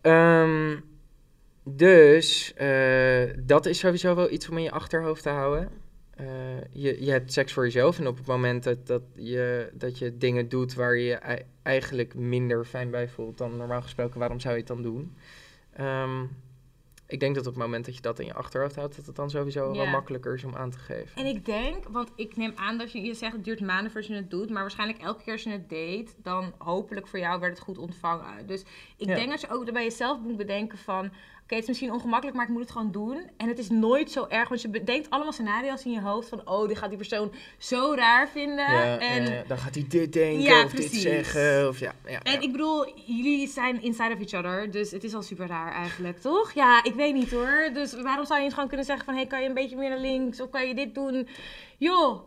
Ehm, 0.00 0.76
dus 1.64 2.54
eh, 2.54 3.22
dat 3.38 3.66
is 3.66 3.78
sowieso 3.78 4.14
wel 4.14 4.30
iets 4.30 4.48
om 4.48 4.56
in 4.56 4.62
je 4.62 4.70
achterhoofd 4.70 5.22
te 5.22 5.28
houden. 5.28 5.68
Eh, 6.16 6.26
je, 6.72 7.04
je 7.04 7.10
hebt 7.10 7.32
seks 7.32 7.52
voor 7.52 7.64
jezelf 7.64 7.98
en 7.98 8.06
op 8.06 8.16
het 8.16 8.26
moment 8.26 8.64
dat, 8.64 8.86
dat, 8.86 9.02
je, 9.14 9.70
dat 9.72 9.98
je 9.98 10.16
dingen 10.18 10.48
doet 10.48 10.74
waar 10.74 10.96
je 10.96 11.04
je 11.04 11.14
ei- 11.14 11.44
eigenlijk 11.62 12.14
minder 12.14 12.64
fijn 12.64 12.90
bij 12.90 13.08
voelt 13.08 13.38
dan 13.38 13.56
normaal 13.56 13.82
gesproken, 13.82 14.18
waarom 14.18 14.40
zou 14.40 14.52
je 14.54 14.58
het 14.58 14.68
dan 14.68 14.82
doen? 14.82 15.16
Ehm, 15.72 16.22
ik 17.08 17.20
denk 17.20 17.34
dat 17.34 17.46
op 17.46 17.52
het 17.54 17.62
moment 17.62 17.84
dat 17.84 17.94
je 17.94 18.00
dat 18.00 18.18
in 18.18 18.26
je 18.26 18.34
achterhoofd 18.34 18.74
houdt, 18.76 18.96
dat 18.96 19.06
het 19.06 19.16
dan 19.16 19.30
sowieso 19.30 19.72
wel 19.76 19.86
makkelijker 19.86 20.34
is 20.34 20.44
om 20.44 20.54
aan 20.54 20.70
te 20.70 20.78
geven. 20.78 21.16
En 21.22 21.26
ik 21.26 21.44
denk, 21.44 21.88
want 21.88 22.10
ik 22.16 22.36
neem 22.36 22.52
aan 22.54 22.78
dat 22.78 22.92
je, 22.92 23.00
je 23.00 23.14
zegt 23.14 23.32
het 23.32 23.44
duurt 23.44 23.60
maanden 23.60 23.90
voordat 23.92 24.10
je 24.10 24.16
het 24.16 24.30
doet, 24.30 24.50
maar 24.50 24.60
waarschijnlijk 24.62 25.00
elke 25.02 25.22
keer 25.22 25.32
als 25.32 25.42
je 25.42 25.50
het 25.50 25.68
deed, 25.68 26.14
dan 26.22 26.54
hopelijk 26.58 27.06
voor 27.06 27.18
jou 27.18 27.40
werd 27.40 27.52
het 27.54 27.62
goed 27.62 27.78
ontvangen. 27.78 28.46
Dus 28.46 28.60
ik 28.96 29.06
Ja. 29.08 29.14
denk 29.14 29.30
dat 29.30 29.40
je 29.40 29.48
ook 29.50 29.72
bij 29.72 29.82
jezelf 29.82 30.20
moet 30.20 30.36
bedenken 30.36 30.78
van, 30.78 31.12
het 31.46 31.62
is 31.62 31.66
misschien 31.66 31.92
ongemakkelijk, 31.92 32.36
maar 32.36 32.46
ik 32.46 32.52
moet 32.52 32.62
het 32.62 32.70
gewoon 32.70 32.92
doen. 32.92 33.30
En 33.36 33.48
het 33.48 33.58
is 33.58 33.70
nooit 33.70 34.10
zo 34.10 34.26
erg, 34.28 34.48
want 34.48 34.62
je 34.62 34.68
bedenkt 34.68 35.10
allemaal 35.10 35.32
scenario's 35.32 35.84
in 35.84 35.90
je 35.90 36.00
hoofd 36.00 36.28
van, 36.28 36.48
oh, 36.48 36.68
dit 36.68 36.78
gaat 36.78 36.88
die 36.88 36.98
persoon 36.98 37.32
zo 37.58 37.92
raar 37.94 38.28
vinden. 38.28 38.70
Ja, 38.70 38.98
en 38.98 39.44
dan 39.46 39.58
gaat 39.58 39.74
hij 39.74 39.84
dit 39.88 40.12
denken 40.12 40.42
Ja, 40.42 40.64
of 40.64 40.70
dit 40.70 40.92
zeggen. 40.92 41.68
Of 41.68 41.78
ja, 41.78 41.92
ja, 42.06 42.22
En 42.22 42.42
ik 42.42 42.52
bedoel, 42.52 42.92
jullie 43.04 43.48
zijn 43.48 43.82
inside 43.82 44.14
of 44.14 44.20
each 44.20 44.44
other, 44.44 44.70
dus 44.70 44.90
het 44.90 45.04
is 45.04 45.14
al 45.14 45.22
super 45.22 45.46
raar 45.46 45.72
eigenlijk, 45.72 46.20
toch? 46.20 46.52
Ja, 46.52 46.84
ik 46.84 46.94
weet 46.94 47.14
niet 47.14 47.30
hoor. 47.30 47.70
Dus 47.72 47.92
waarom 48.02 48.26
zou 48.26 48.38
je 48.38 48.44
niet 48.44 48.54
gewoon 48.54 48.68
kunnen 48.68 48.86
zeggen 48.86 49.04
van, 49.04 49.14
hey, 49.14 49.26
kan 49.26 49.42
je 49.42 49.48
een 49.48 49.54
beetje 49.54 49.76
meer 49.76 49.88
naar 49.88 49.98
links? 49.98 50.40
Of 50.40 50.50
kan 50.50 50.68
je 50.68 50.74
dit 50.74 50.94
doen? 50.94 51.28
Joh, 51.78 52.20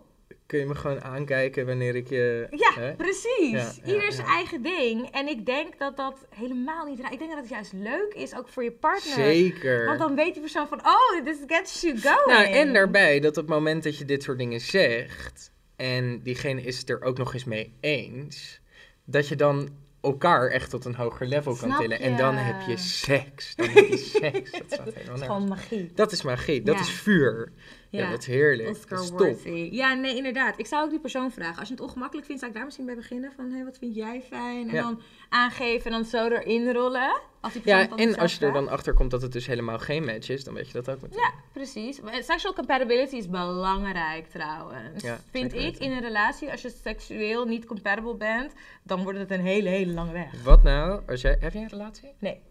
Kun 0.49 0.59
je 0.59 0.65
me 0.65 0.75
gewoon 0.75 1.03
aankijken 1.03 1.65
wanneer 1.65 1.95
ik 1.95 2.09
je... 2.09 2.47
ja, 2.51 2.81
hè? 2.81 2.95
precies. 2.95 3.51
Ja, 3.51 3.71
ja, 3.83 3.93
Ieder 3.93 4.11
zijn 4.11 4.27
ja. 4.27 4.33
eigen 4.33 4.61
ding. 4.61 5.09
En 5.11 5.27
ik 5.27 5.45
denk 5.45 5.77
dat 5.77 5.97
dat 5.97 6.25
helemaal 6.29 6.85
niet 6.85 6.99
raar 6.99 7.11
Ik 7.11 7.19
denk 7.19 7.31
dat 7.31 7.39
het 7.39 7.49
juist 7.49 7.73
leuk 7.73 8.13
is, 8.13 8.35
ook 8.35 8.47
voor 8.47 8.63
je 8.63 8.71
partner. 8.71 9.13
Zeker. 9.13 9.85
Want 9.85 9.99
dan 9.99 10.15
weet 10.15 10.33
die 10.33 10.41
persoon 10.41 10.67
van, 10.67 10.79
oh, 10.85 11.25
this 11.25 11.37
gets 11.47 11.81
you 11.81 11.97
going. 11.97 12.25
Nou, 12.25 12.53
en 12.53 12.73
daarbij 12.73 13.19
dat 13.19 13.37
op 13.37 13.43
het 13.47 13.55
moment 13.55 13.83
dat 13.83 13.97
je 13.97 14.05
dit 14.05 14.23
soort 14.23 14.37
dingen 14.37 14.59
zegt... 14.59 15.51
en 15.75 16.19
diegene 16.23 16.61
is 16.61 16.79
het 16.79 16.89
er 16.89 17.01
ook 17.01 17.17
nog 17.17 17.33
eens 17.33 17.45
mee 17.45 17.73
eens... 17.79 18.61
dat 19.05 19.27
je 19.27 19.35
dan 19.35 19.69
elkaar 20.01 20.47
echt 20.49 20.69
tot 20.69 20.85
een 20.85 20.95
hoger 20.95 21.27
level 21.27 21.55
kan 21.55 21.77
tillen. 21.77 21.99
En 21.99 22.17
dan 22.17 22.35
heb 22.35 22.67
je 22.67 22.77
seks. 22.77 23.55
Dan 23.55 23.67
heb 23.69 23.87
je 23.87 23.97
seks. 23.97 24.51
Dat 24.51 24.63
staat 24.67 24.93
helemaal 24.93 25.05
Het 25.13 25.19
is 25.19 25.25
gewoon 25.25 25.47
magie. 25.47 25.91
Dat 25.95 26.11
is 26.11 26.21
magie. 26.21 26.61
Dat 26.63 26.75
Ja. 26.75 26.81
is 26.81 26.89
vuur. 26.91 27.51
Ja, 27.89 28.09
dat 28.09 28.19
is 28.19 28.25
heerlijk. 28.27 28.69
is. 28.69 28.77
Oscar-worthy. 28.77 29.69
Ja, 29.71 29.93
nee, 29.93 30.15
inderdaad. 30.15 30.59
Ik 30.59 30.65
zou 30.65 30.83
ook 30.83 30.89
die 30.89 30.99
persoon 30.99 31.31
vragen. 31.31 31.59
Als 31.59 31.67
je 31.67 31.73
het 31.73 31.83
ongemakkelijk 31.83 32.25
vindt, 32.27 32.39
zou 32.41 32.51
ik 32.51 32.57
daar 32.57 32.65
misschien 32.67 32.85
bij 32.85 32.95
beginnen. 32.95 33.31
Van, 33.35 33.51
hé, 33.51 33.63
wat 33.63 33.77
vind 33.77 33.95
jij 33.95 34.21
fijn? 34.27 34.67
En 34.69 34.75
Ja. 34.75 34.81
dan 34.81 35.01
aangeven 35.29 35.85
en 35.85 35.91
dan 35.91 36.05
zo 36.05 36.27
erin 36.27 36.71
rollen. 36.71 37.21
Als 37.41 37.53
die 37.53 37.61
Ja, 37.65 37.89
en 37.95 38.17
als 38.17 38.35
je 38.35 38.45
er 38.45 38.53
dan 38.53 38.69
achter 38.69 38.93
komt 38.93 39.11
dat 39.11 39.21
het 39.21 39.31
dus 39.31 39.47
helemaal 39.47 39.79
geen 39.79 40.05
match 40.05 40.29
is... 40.29 40.43
dan 40.43 40.53
weet 40.53 40.67
je 40.67 40.73
dat 40.73 40.89
ook 40.89 41.01
meteen. 41.01 41.19
Ja, 41.19 41.33
precies. 41.53 41.99
Sexual 42.19 42.53
compatibility 42.53 43.15
is 43.15 43.29
belangrijk 43.29 44.27
trouwens. 44.27 45.03
Ja, 45.03 45.19
Vind 45.29 45.53
ik 45.53 45.77
in 45.77 45.91
een 45.91 46.01
relatie, 46.01 46.51
als 46.51 46.61
je 46.61 46.69
seksueel 46.83 47.45
niet 47.45 47.65
compatible 47.65 48.15
bent, 48.15 48.53
dan 48.83 49.03
wordt 49.03 49.19
het 49.19 49.31
een 49.31 49.41
hele, 49.41 49.69
hele 49.69 49.93
lange 49.93 50.11
weg. 50.11 50.43
Wat 50.43 50.63
nou, 50.63 51.01
als 51.07 51.21
jij... 51.21 51.37
Heb 51.39 51.53
jij 51.53 51.61
een 51.61 51.69
relatie? 51.69 52.13
Nee. 52.19 52.41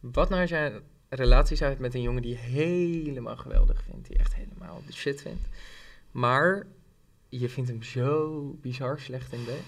Wat 0.00 0.28
nou 0.28 0.40
als 0.40 0.50
jij 0.50 0.66
een 0.72 0.82
relatie 1.08 1.56
zou 1.56 1.70
hebben 1.70 1.86
met 1.86 1.96
een 1.96 2.02
jongen 2.02 2.22
die 2.22 2.30
je 2.30 2.38
helemaal 2.38 3.36
geweldig 3.36 3.82
vindt, 3.82 4.08
die 4.08 4.18
echt 4.18 4.34
helemaal 4.34 4.82
de 4.86 4.92
shit 4.92 5.22
vindt, 5.22 5.48
maar 6.10 6.66
je 7.28 7.48
vindt 7.48 7.70
hem 7.70 7.82
zo 7.82 8.40
bizar 8.60 9.00
slecht 9.00 9.32
in 9.32 9.44
bed? 9.44 9.62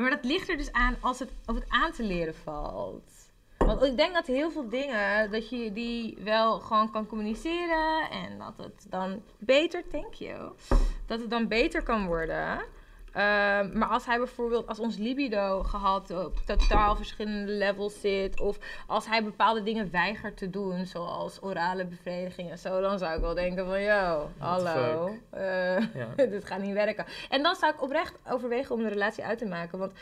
Maar 0.00 0.10
dat 0.10 0.24
ligt 0.24 0.48
er 0.48 0.56
dus 0.56 0.72
aan 0.72 0.96
als 1.00 1.18
het, 1.18 1.30
of 1.46 1.54
het 1.54 1.64
aan 1.68 1.92
te 1.92 2.02
leren 2.02 2.34
valt. 2.34 3.10
Want 3.56 3.82
ik 3.82 3.96
denk 3.96 4.14
dat 4.14 4.26
heel 4.26 4.50
veel 4.50 4.68
dingen, 4.68 5.30
dat 5.30 5.48
je 5.48 5.72
die 5.72 6.16
wel 6.20 6.60
gewoon 6.60 6.90
kan 6.90 7.06
communiceren. 7.06 8.10
En 8.10 8.38
dat 8.38 8.54
het 8.56 8.86
dan 8.88 9.22
beter, 9.38 9.82
thank 9.88 10.14
you, 10.14 10.52
dat 11.06 11.20
het 11.20 11.30
dan 11.30 11.48
beter 11.48 11.82
kan 11.82 12.06
worden. 12.06 12.60
Ehm, 13.12 13.78
maar 13.78 13.88
als 13.88 14.06
hij 14.06 14.18
bijvoorbeeld, 14.18 14.66
als 14.66 14.78
ons 14.78 14.96
libido 14.96 15.62
gehad 15.62 16.10
op 16.10 16.36
totaal 16.46 16.96
verschillende 16.96 17.52
levels 17.52 18.00
zit. 18.00 18.40
Of 18.40 18.58
als 18.86 19.06
hij 19.06 19.24
bepaalde 19.24 19.62
dingen 19.62 19.90
weigert 19.90 20.36
te 20.36 20.50
doen, 20.50 20.86
zoals 20.86 21.42
orale 21.42 21.86
bevrediging 21.86 22.50
en 22.50 22.58
zo. 22.58 22.80
Dan 22.80 22.98
zou 22.98 23.14
ik 23.14 23.20
wel 23.20 23.34
denken 23.34 23.66
van, 23.66 23.82
yo, 23.82 24.30
hallo, 24.38 25.10
eh, 25.30 25.94
Ja. 25.94 26.14
dit 26.30 26.44
gaat 26.44 26.60
niet 26.60 26.74
werken. 26.74 27.04
En 27.28 27.42
dan 27.42 27.54
zou 27.54 27.72
ik 27.72 27.82
oprecht 27.82 28.18
overwegen 28.28 28.74
om 28.74 28.82
de 28.82 28.88
relatie 28.88 29.24
uit 29.24 29.38
te 29.38 29.46
maken. 29.46 29.78
Want 29.78 29.92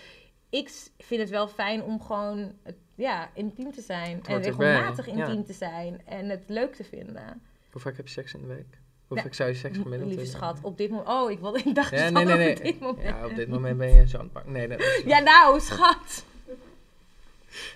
ik 0.51 0.71
vind 0.99 1.21
het 1.21 1.31
wel 1.31 1.49
fijn 1.49 1.83
om 1.83 2.01
gewoon 2.01 2.53
ja, 2.95 3.31
intiem 3.35 3.73
te 3.73 3.81
zijn. 3.81 4.23
En 4.25 4.43
erbij, 4.43 4.51
regelmatig 4.51 5.07
ja. 5.07 5.13
intiem 5.13 5.45
te 5.45 5.53
zijn. 5.53 6.01
En 6.07 6.29
het 6.29 6.43
leuk 6.47 6.75
te 6.75 6.85
vinden. 6.85 7.43
Hoe 7.73 7.81
vaak 7.81 7.97
heb 7.97 8.07
je 8.07 8.13
seks 8.13 8.35
in 8.35 8.41
de 8.41 8.47
week? 8.47 8.79
Ja, 9.09 9.23
vaak 9.23 9.35
zou 9.35 9.49
je 9.49 9.55
seks 9.55 9.79
gemiddeld 9.79 10.11
Lieve 10.11 10.27
schat, 10.27 10.59
op 10.63 10.79
dit 10.79 10.91
moment... 10.91 11.09
Oh, 11.09 11.31
ik, 11.31 11.39
wilde, 11.39 11.59
ik 11.65 11.75
dacht 11.75 11.91
nee, 11.91 12.11
nee. 12.11 12.55
dit 12.55 12.81
moment. 12.81 13.03
Ja, 13.03 13.27
op 13.27 13.35
dit 13.35 13.49
moment 13.49 13.79
ben 13.79 13.95
je 13.95 14.01
een 14.01 14.09
zandbak. 14.09 14.47
Nee, 14.47 14.69
dat 14.69 14.81
is 14.81 15.03
Ja, 15.05 15.19
nou, 15.19 15.61
schat. 15.61 16.25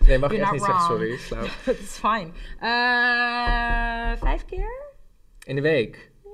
Nee, 0.06 0.18
mag 0.18 0.32
je 0.32 0.40
echt 0.40 0.52
niet 0.52 0.62
zeggen, 0.62 0.84
sorry. 0.84 1.18
Dat 1.64 1.78
is 1.78 1.96
fijn. 1.96 2.34
Eh, 2.60 4.20
vijf 4.20 4.44
keer? 4.44 4.82
In 5.44 5.54
de 5.54 5.60
week. 5.60 6.10
Ja. 6.24 6.30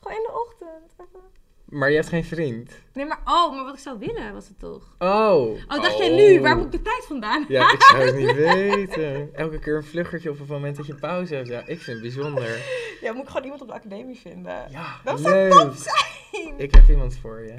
Gewoon 0.00 0.16
in 0.16 0.22
de 0.22 0.32
ochtend. 0.32 0.92
even. 1.00 1.20
Maar 1.64 1.88
je 1.90 1.96
hebt 1.96 2.08
geen 2.08 2.24
vriend. 2.24 2.70
Nee, 2.92 3.04
maar... 3.06 3.20
Oh, 3.24 3.54
maar 3.54 3.64
wat 3.64 3.74
ik 3.74 3.80
zou 3.80 3.98
willen 3.98 4.32
was 4.32 4.48
het 4.48 4.58
toch? 4.58 4.94
Oh. 4.98 5.40
Oh, 5.40 5.58
dacht 5.68 5.98
jij 5.98 6.14
nu? 6.16 6.40
Waar 6.40 6.56
moet 6.56 6.64
ik 6.66 6.72
de 6.72 6.82
tijd 6.82 7.04
vandaan 7.06 7.44
Ja, 7.48 7.72
ik 7.72 7.82
zou 7.82 8.02
het 8.02 8.16
niet 8.16 8.34
weten. 8.52 9.34
Elke 9.34 9.58
keer 9.58 9.76
een 9.76 9.84
vluggertje 9.84 10.30
op 10.30 10.38
het 10.38 10.48
moment 10.48 10.76
dat 10.76 10.86
je 10.86 10.94
pauze 10.94 11.34
hebt. 11.34 11.48
Ja, 11.48 11.58
ik 11.60 11.80
vind 11.80 11.86
het 11.86 12.00
bijzonder. 12.00 12.58
Ja, 13.00 13.12
moet 13.12 13.22
ik 13.22 13.28
gewoon 13.28 13.42
iemand 13.42 13.62
op 13.62 13.68
de 13.68 13.74
academie 13.74 14.16
vinden. 14.16 14.70
Ja, 14.70 15.00
Dat 15.04 15.20
zou 15.20 15.34
leuk. 15.34 15.50
top 15.50 15.72
zijn. 15.74 16.54
Ik 16.56 16.74
heb 16.74 16.88
iemand 16.88 17.16
voor 17.16 17.40
je. 17.44 17.54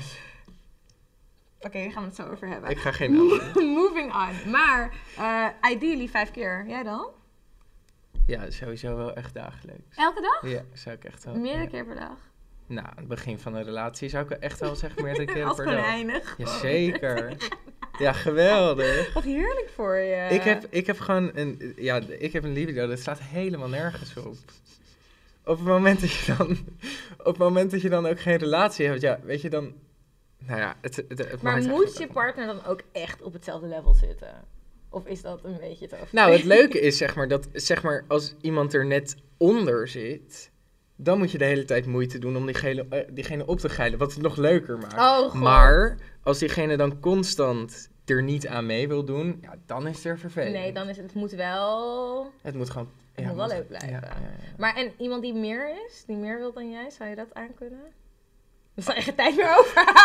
Oké, 1.59 1.79
daar 1.83 1.91
gaan 1.91 2.01
we 2.01 2.07
het 2.07 2.15
zo 2.15 2.29
over 2.31 2.47
hebben. 2.47 2.69
Ik 2.69 2.77
ga 2.77 2.91
geen 2.91 3.11
naam 3.15 3.27
noemen. 3.27 3.67
Moving 3.81 4.13
on. 4.13 4.51
Maar, 4.51 4.93
eh, 5.17 5.71
ideally 5.71 6.07
vijf 6.07 6.31
keer. 6.31 6.65
Jij 6.67 6.83
dan? 6.83 7.07
Ja, 8.25 8.49
sowieso 8.49 8.95
wel 8.95 9.13
echt 9.13 9.33
dagelijks. 9.33 9.95
Elke 9.97 10.21
dag? 10.21 10.51
Ja, 10.51 10.61
zou 10.73 10.95
ik 10.95 11.03
echt 11.03 11.23
wel. 11.23 11.35
Meerdere 11.35 11.63
ja. 11.63 11.69
keer 11.69 11.85
per 11.85 11.95
dag? 11.95 12.17
Nou, 12.67 12.87
aan 12.87 12.97
het 12.97 13.07
begin 13.07 13.39
van 13.39 13.55
een 13.55 13.63
relatie 13.63 14.09
zou 14.09 14.25
ik 14.25 14.31
echt 14.31 14.59
wel 14.59 14.75
zeggen 14.75 15.03
meerdere 15.03 15.25
keren 15.33 15.55
per 15.55 15.65
dag. 15.65 16.37
Jazeker. 16.37 17.33
Ja, 17.99 18.13
geweldig. 18.13 19.13
Wat 19.13 19.23
heerlijk 19.23 19.69
voor 19.75 19.95
je. 19.95 20.27
Ik 20.29 20.41
heb, 20.41 20.67
ik 20.69 20.87
heb 20.87 20.99
gewoon 20.99 21.31
een, 21.33 21.73
ja, 21.75 22.01
ik 22.07 22.33
heb 22.33 22.43
een 22.43 22.53
libido, 22.53 22.87
dat 22.87 22.99
slaat 22.99 23.19
helemaal 23.19 23.67
nergens 23.67 24.17
op. 24.17 24.35
Op 25.45 25.57
het 25.57 25.67
moment 25.67 26.01
dat 26.01 26.11
je 26.11 26.35
dan, 26.37 26.57
op 27.17 27.25
het 27.25 27.37
moment 27.37 27.71
dat 27.71 27.81
je 27.81 27.89
dan 27.89 28.05
ook 28.05 28.19
geen 28.19 28.37
relatie 28.37 28.87
hebt, 28.87 29.01
ja, 29.01 29.19
weet 29.23 29.41
je 29.41 29.49
dan, 29.49 29.73
nou 30.37 30.59
ja, 30.59 30.75
het, 30.81 30.95
het, 30.95 31.17
het 31.17 31.41
Maar 31.41 31.61
moet 31.61 31.97
je 31.97 32.07
partner 32.07 32.45
dan 32.45 32.65
ook 32.65 32.81
echt 32.91 33.21
op 33.21 33.33
hetzelfde 33.33 33.67
level 33.67 33.93
zitten? 33.93 34.43
Of 34.89 35.05
is 35.05 35.21
dat 35.21 35.43
een 35.43 35.57
beetje 35.59 35.87
te? 35.87 35.95
Nou, 36.11 36.31
het 36.31 36.43
leuke 36.43 36.79
is 36.79 36.97
zeg 36.97 37.15
maar 37.15 37.27
dat, 37.27 37.47
zeg 37.53 37.83
maar, 37.83 38.05
als 38.07 38.35
iemand 38.41 38.73
er 38.73 38.85
net 38.85 39.15
onder 39.37 39.87
zit, 39.87 40.51
dan 40.95 41.17
moet 41.17 41.31
je 41.31 41.37
de 41.37 41.45
hele 41.45 41.65
tijd 41.65 41.85
moeite 41.85 42.17
doen 42.17 42.37
om 42.37 42.45
diegene, 42.45 42.85
eh, 42.89 43.07
diegene 43.11 43.45
op 43.45 43.59
te 43.59 43.69
geilen, 43.69 43.99
wat 43.99 44.13
het 44.13 44.21
nog 44.21 44.35
leuker 44.35 44.77
maakt. 44.77 45.23
Oh, 45.23 45.33
maar 45.33 45.97
als 46.23 46.39
diegene 46.39 46.77
dan 46.77 46.99
constant 46.99 47.89
er 48.05 48.23
niet 48.23 48.47
aan 48.47 48.65
mee 48.65 48.87
wil 48.87 49.05
doen, 49.05 49.37
ja, 49.41 49.55
dan 49.65 49.87
is 49.87 49.95
het 49.95 50.05
er 50.05 50.19
vervelend. 50.19 50.53
Nee, 50.53 50.73
dan 50.73 50.89
is 50.89 50.97
het, 50.97 51.05
het 51.05 51.15
moet 51.15 51.31
wel... 51.31 52.31
Het 52.41 52.55
moet 52.55 52.69
gewoon... 52.69 52.89
Het 53.13 53.25
moet 53.25 53.35
wel 53.35 53.47
leuk 53.47 53.67
blijven. 53.67 53.89
Ja, 53.89 53.99
ja, 54.01 54.17
ja. 54.21 54.53
Maar 54.57 54.75
en 54.75 54.91
iemand 54.97 55.21
die 55.21 55.33
meer 55.33 55.69
is, 55.87 56.03
die 56.07 56.15
meer 56.15 56.37
wil 56.37 56.53
dan 56.53 56.69
jij, 56.71 56.89
zou 56.89 57.09
je 57.09 57.15
dat 57.15 57.33
aankunnen? 57.33 57.93
Dan 58.73 58.83
zou 58.83 58.97
je 58.97 59.03
geen 59.03 59.15
tijd 59.15 59.35
meer 59.35 59.57
overhouden. 59.59 60.03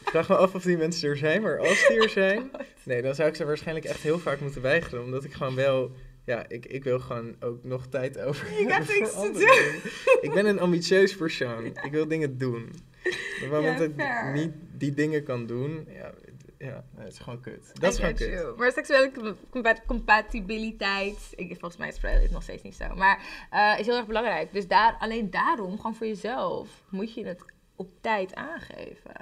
Ik 0.00 0.08
vraag 0.14 0.28
me 0.28 0.36
af 0.36 0.54
of 0.54 0.62
die 0.62 0.76
mensen 0.76 1.08
er 1.08 1.16
zijn, 1.16 1.42
maar 1.42 1.58
als 1.58 1.86
die 1.88 2.02
er 2.02 2.08
zijn... 2.08 2.50
Nee, 2.84 3.02
dan 3.02 3.14
zou 3.14 3.28
ik 3.28 3.34
ze 3.34 3.44
waarschijnlijk 3.44 3.86
echt 3.86 4.00
heel 4.00 4.18
vaak 4.18 4.40
moeten 4.40 4.62
weigeren. 4.62 5.04
Omdat 5.04 5.24
ik 5.24 5.32
gewoon 5.32 5.54
wel... 5.54 5.90
Ja, 6.30 6.44
ik, 6.48 6.66
ik 6.66 6.84
wil 6.84 7.00
gewoon 7.00 7.36
ook 7.40 7.64
nog 7.64 7.86
tijd 7.86 8.18
over 8.18 8.46
You 8.50 8.62
got 8.62 8.70
hebben 8.70 8.86
things 8.94 9.10
voor 9.10 9.22
to 9.22 9.26
andere 9.28 9.46
do. 9.46 9.52
dingen. 9.52 9.80
Ik 10.20 10.30
ben 10.34 10.46
een 10.46 10.60
ambitieus 10.60 11.16
persoon. 11.16 11.64
Ik 11.86 11.90
wil 11.90 12.08
dingen 12.08 12.38
doen. 12.38 12.62
Op 13.04 13.40
het 13.40 13.50
moment 13.50 13.78
Ja, 13.96 14.22
dat 14.24 14.28
ik 14.28 14.34
niet 14.34 14.52
die 14.72 14.94
dingen 14.94 15.22
kan 15.22 15.46
doen... 15.46 15.86
Ja, 15.88 16.12
ja 16.58 16.84
dat 16.96 17.06
is 17.06 17.18
gewoon 17.18 17.40
kut. 17.40 17.72
I 17.76 17.80
Dat 17.80 17.92
is 17.92 17.98
gewoon 17.98 18.14
kut. 18.14 18.28
you. 18.28 18.56
Maar 18.56 18.72
seksuele 18.72 19.10
com- 19.12 19.36
compa- 19.50 19.82
compatibiliteit, 19.86 21.18
ik, 21.36 21.46
volgens 21.48 21.76
mij 21.76 21.88
is 21.88 21.98
het 22.22 22.30
nog 22.30 22.42
steeds 22.42 22.62
niet 22.62 22.74
zo, 22.74 22.94
maar 22.94 23.46
eh, 23.50 23.74
is 23.78 23.86
heel 23.86 23.96
erg 23.96 24.06
belangrijk. 24.06 24.52
Dus 24.52 24.68
daar, 24.68 24.96
alleen 24.98 25.30
daarom, 25.30 25.76
gewoon 25.76 25.94
voor 25.94 26.06
jezelf, 26.06 26.82
moet 26.90 27.14
je 27.14 27.26
het 27.26 27.44
op 27.76 27.90
tijd 28.00 28.34
aangeven. 28.34 29.12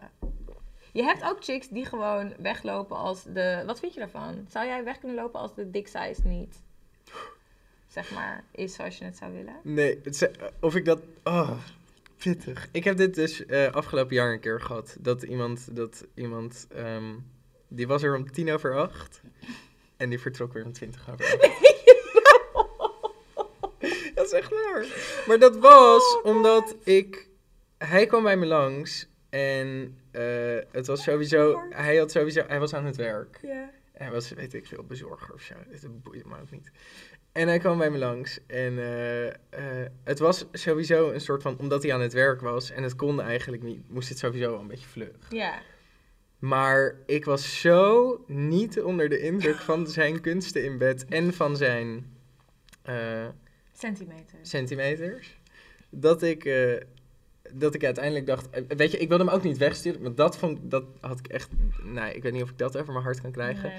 Je 0.93 1.03
hebt 1.03 1.23
ook 1.25 1.45
chicks 1.45 1.69
die 1.69 1.85
gewoon 1.85 2.35
weglopen 2.39 2.97
als 2.97 3.25
de... 3.25 3.63
Wat 3.67 3.81
vind 3.81 3.95
je 3.95 4.01
daarvan? 4.01 4.47
Zou 4.49 4.67
jij 4.67 4.85
weg 4.85 4.99
kunnen 4.99 5.17
lopen 5.17 5.41
als 5.41 5.55
de 5.55 5.71
dick 5.71 5.87
size 5.87 6.21
niet, 6.25 6.63
zeg 7.89 8.11
maar, 8.11 8.45
is 8.53 8.75
zoals 8.75 8.99
je 8.99 9.05
het 9.05 9.17
zou 9.17 9.33
willen? 9.33 9.57
Nee, 9.63 10.01
het 10.03 10.31
of 10.61 10.75
ik 10.75 10.85
dat... 10.85 11.01
Oh, 11.25 11.59
pittig. 12.17 12.69
Ik 12.73 12.85
heb 12.85 12.97
dit 12.97 13.15
dus 13.15 13.47
eh, 13.47 13.73
afgelopen 13.73 14.15
jaar 14.15 14.33
een 14.33 14.41
keer 14.41 14.61
gehad. 14.61 14.97
Dat 15.01 15.23
iemand, 15.23 15.77
dat 15.77 16.07
iemand 16.15 16.67
ehm, 16.75 17.15
die 17.69 17.87
was 17.87 18.03
er 18.03 18.17
om 18.17 18.33
tien 18.33 18.53
over 18.53 18.77
acht. 18.77 19.21
En 19.97 20.09
die 20.09 20.21
vertrok 20.21 20.53
weer 20.53 20.65
om 20.65 20.73
twintig 20.73 21.11
over 21.11 21.25
acht. 21.25 21.67
dat 24.15 24.27
is 24.27 24.33
echt 24.33 24.51
waar. 24.51 24.87
Maar 25.27 25.39
dat 25.39 25.57
was 25.57 26.17
Oh, 26.23 26.25
omdat 26.25 26.77
ik... 26.85 27.27
Hij 27.79 28.07
kwam 28.07 28.23
bij 28.23 28.37
me 28.37 28.47
langs 28.47 29.09
en 29.29 29.99
eh, 30.11 30.57
het 30.73 30.87
was 30.87 31.03
sowieso... 31.03 31.63
Hij, 31.71 31.97
had 31.97 32.11
sowieso... 32.11 32.45
Hij 32.47 32.61
was 32.61 32.75
aan 32.75 32.85
het 32.85 32.97
werk. 32.97 33.39
Ja. 33.43 33.71
Hij 33.99 34.11
was, 34.11 34.31
weet 34.31 34.55
ik 34.55 34.67
veel, 34.67 34.85
bezorger 34.85 35.35
of 35.35 35.41
zo. 35.41 35.55
Het 35.69 36.03
boeit 36.03 36.27
me 36.27 36.41
ook 36.41 36.51
niet. 36.51 36.71
En 37.33 37.49
hij 37.49 37.59
kwam 37.59 37.79
bij 37.79 37.91
me 37.91 37.99
langs. 37.99 38.39
En 38.47 38.79
eh, 38.79 39.27
eh, 39.29 39.35
het 40.05 40.19
was 40.19 40.47
sowieso 40.53 41.11
een 41.11 41.21
soort 41.21 41.43
van... 41.43 41.59
Omdat 41.59 41.83
hij 41.83 41.95
aan 41.95 42.01
het 42.01 42.13
werk 42.13 42.41
was 42.41 42.71
en 42.71 42.83
het 42.83 42.97
kon 42.97 43.21
eigenlijk 43.21 43.63
niet... 43.63 43.89
Moest 43.89 44.09
het 44.09 44.19
sowieso 44.19 44.59
een 44.59 44.67
beetje 44.67 44.89
vlug. 44.89 45.17
Ja. 45.31 45.63
Maar 46.39 46.97
ik 47.07 47.25
was 47.25 47.61
zo 47.61 48.25
niet 48.27 48.81
onder 48.83 49.09
de 49.09 49.19
indruk 49.19 49.57
van 49.57 49.87
zijn 49.87 50.21
kunsten 50.29 50.65
in 50.65 50.79
bed... 50.79 51.05
en 51.05 51.35
van 51.35 51.57
zijn 51.57 52.17
eh, 52.83 53.29
Centimeter. 53.73 54.39
centimeters... 54.43 55.41
dat 55.91 56.23
ik... 56.23 56.45
dat 57.53 57.75
ik 57.75 57.85
uiteindelijk 57.85 58.27
dacht, 58.27 58.51
eh, 58.51 58.63
weet 58.77 58.91
je, 58.91 58.99
ik 58.99 59.09
wilde 59.09 59.25
hem 59.25 59.33
ook 59.33 59.43
niet 59.43 59.59
wegsturen, 59.59 60.03
want 60.03 60.17
dat, 60.17 60.39
vond, 60.39 60.59
dat 60.63 60.85
had 61.01 61.19
ik 61.19 61.27
echt, 61.27 61.49
nee, 61.83 62.15
ik 62.15 62.23
weet 62.23 62.33
niet 62.33 62.43
of 62.43 62.51
ik 62.51 62.59
dat 62.59 62.77
over 62.79 62.93
mijn 62.93 63.05
hart 63.05 63.21
kan 63.21 63.31
krijgen. 63.33 63.73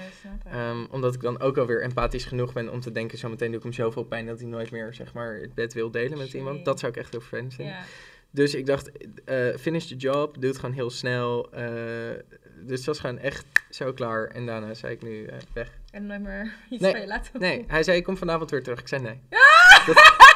Nee. 0.44 0.52
Ehm, 0.54 0.84
omdat 0.90 1.14
ik 1.14 1.20
dan 1.20 1.40
ook 1.40 1.56
alweer 1.58 1.82
empathisch 1.82 2.24
genoeg 2.24 2.52
ben 2.52 2.72
om 2.72 2.80
te 2.80 2.92
denken, 2.92 3.18
zometeen 3.18 3.48
doe 3.48 3.56
ik 3.56 3.62
hem 3.62 3.72
zoveel 3.72 4.04
pijn 4.04 4.26
dat 4.26 4.40
hij 4.40 4.48
nooit 4.48 4.70
meer 4.70 4.94
zeg 4.94 5.12
maar, 5.12 5.34
het 5.34 5.54
bed 5.54 5.72
wil 5.72 5.90
delen 5.90 6.18
met 6.18 6.32
iemand. 6.32 6.64
Dat 6.64 6.78
zou 6.78 6.92
ik 6.92 6.98
echt 6.98 7.10
heel 7.10 7.20
vervelend 7.20 7.54
vinden. 7.54 7.74
ja. 7.74 7.82
Dus 8.32 8.54
ik 8.54 8.66
dacht, 8.66 8.90
eh, 9.24 9.56
finish 9.58 9.84
the 9.86 9.96
job, 9.96 10.34
doe 10.40 10.50
het 10.50 10.58
gewoon 10.58 10.74
heel 10.74 10.90
snel. 10.90 11.52
eh, 11.52 11.64
dus 12.62 12.76
het 12.78 12.86
was 12.86 12.98
gewoon 13.00 13.18
echt 13.18 13.44
zo 13.70 13.92
klaar. 13.92 14.26
En 14.26 14.46
daarna 14.46 14.74
zei 14.74 14.92
ik 14.94 15.02
nu 15.02 15.28
weg. 15.52 15.78
En 15.90 16.06
nooit 16.06 16.20
meer 16.22 16.54
iets 16.70 16.82
Nee, 16.82 16.90
van 16.90 17.00
je 17.00 17.06
laten 17.06 17.40
Nee, 17.40 17.64
hij 17.66 17.82
zei 17.82 17.98
ik 17.98 18.04
kom 18.04 18.16
vanavond 18.16 18.50
weer 18.50 18.62
terug. 18.62 18.80
Ik 18.80 18.88
zei 18.88 19.02
nee. 19.02 19.20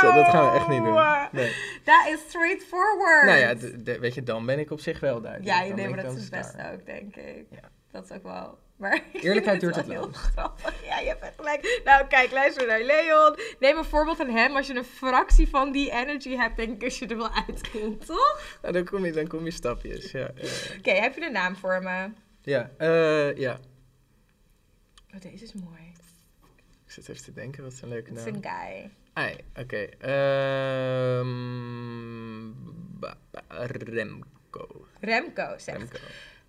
Zo, 0.00 0.12
dat 0.12 0.28
gaan 0.28 0.50
we 0.50 0.56
echt 0.58 0.68
niet 0.68 0.82
doen. 0.82 1.02
Nee. 1.32 1.52
Dat 1.84 2.06
is 2.08 2.20
straightforward. 2.28 3.24
Nou 3.24 3.38
ja, 3.38 3.54
weet 4.00 4.14
je, 4.14 4.22
dan 4.22 4.46
ben 4.46 4.58
ik 4.58 4.70
op 4.70 4.80
zich 4.80 5.00
wel 5.00 5.20
duidelijk. 5.20 5.50
Ja, 5.52 5.58
Dan 5.58 5.66
nee, 5.66 5.74
ben 5.76 5.90
maar 5.90 5.98
ik 5.98 6.04
dat 6.04 6.14
is 6.16 6.22
het 6.22 6.30
beste 6.30 6.56
klaar. 6.56 6.72
ook, 6.72 6.86
denk 6.86 7.16
ik. 7.16 7.46
Ja. 7.50 7.70
Dat 7.90 8.04
is 8.04 8.10
ook 8.10 8.22
wel... 8.22 8.58
Maar 8.76 9.00
Eerlijkheid 9.12 9.60
duurt 9.60 9.76
het 9.76 9.86
grappig. 10.16 10.84
Ja, 10.84 10.98
je 10.98 11.08
hebt 11.08 11.22
echt 11.22 11.34
gelijk. 11.36 11.80
Nou, 11.84 12.06
kijk, 12.06 12.30
luister 12.30 12.66
naar 12.66 12.82
Leon. 12.82 13.36
Neem 13.60 13.76
een 13.78 13.84
voorbeeld 13.84 14.16
van 14.16 14.28
hem. 14.28 14.56
Als 14.56 14.66
je 14.66 14.74
een 14.74 14.84
fractie 14.84 15.48
van 15.48 15.72
die 15.72 15.90
energy 15.90 16.36
hebt, 16.36 16.56
denk 16.56 16.74
ik 16.74 16.84
als 16.84 16.98
je 16.98 17.06
er 17.06 17.16
wel 17.16 17.30
uitkomt, 17.46 18.06
toch? 18.06 18.58
Nou, 18.62 18.72
dan 18.74 18.84
kom 18.84 19.04
je, 19.04 19.12
dan 19.12 19.26
kom 19.26 19.44
je 19.44 19.50
stapjes. 19.50 20.10
Ja, 20.10 20.20
ja. 20.34 20.48
Oké, 20.78 20.90
heb 20.90 21.14
je 21.14 21.26
een 21.26 21.32
naam 21.32 21.56
voor 21.56 21.82
me? 21.82 22.08
ja, 22.42 22.70
eh, 22.78 23.36
ja. 23.36 23.58
Oh, 25.14 25.20
deze 25.20 25.44
is 25.44 25.52
mooi. 25.52 25.92
Ik 26.86 26.90
zit 26.92 27.08
even 27.08 27.22
te 27.24 27.32
denken, 27.32 27.62
wat 27.62 27.72
is 27.72 27.82
een 27.82 27.88
leuke 27.88 28.10
Het 28.10 28.18
is 28.18 28.24
naam. 28.24 28.34
een 28.34 28.42
guy. 28.42 28.90
Ai, 29.14 29.36
oké. 29.60 29.88
Ehm, 29.98 31.24
Remco. 33.84 34.86
Remco 35.00 35.54
zegt. 35.56 35.78
Remco. 35.78 35.98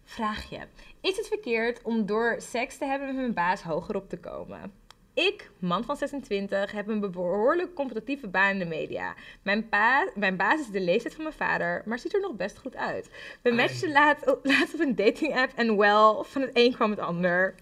Vraagje. 0.04 0.68
Is 1.02 1.18
het 1.18 1.28
verkeerd 1.28 1.82
om 1.82 2.06
door 2.06 2.36
seks 2.40 2.78
te 2.78 2.86
hebben 2.86 3.08
met 3.08 3.16
mijn 3.16 3.34
baas 3.34 3.64
hoger 3.64 3.96
op 3.96 4.10
te 4.10 4.18
komen? 4.18 4.74
Ik, 5.14 5.50
man 5.60 5.84
van 5.84 5.96
26, 5.96 6.72
heb 6.72 6.88
een 6.88 7.12
behoorlijk 7.12 7.74
competitieve 7.74 8.28
baan 8.28 8.52
in 8.52 8.60
de 8.60 8.66
media. 8.66 9.16
Mijn, 9.42 9.70
pa, 9.70 10.10
mijn 10.16 10.36
baas 10.36 10.60
is 10.60 10.68
de 10.68 10.82
leeftijd 10.82 11.14
van 11.14 11.24
mijn 11.24 11.36
vader, 11.36 11.82
maar 11.86 12.00
ziet 12.00 12.14
er 12.14 12.22
nog 12.22 12.36
best 12.36 12.58
goed 12.58 12.76
uit. 12.76 13.10
We 13.42 13.52
matchten 13.52 13.92
laat, 13.92 14.26
laat 14.44 14.74
op 14.74 14.80
een 14.80 14.96
dating 14.96 15.36
app 15.38 15.52
en 15.56 15.78
wel, 15.78 16.24
van 16.24 16.42
het 16.42 16.52
een 16.54 16.74
kwam 16.74 16.90
het 16.90 17.00
ander. 17.00 17.56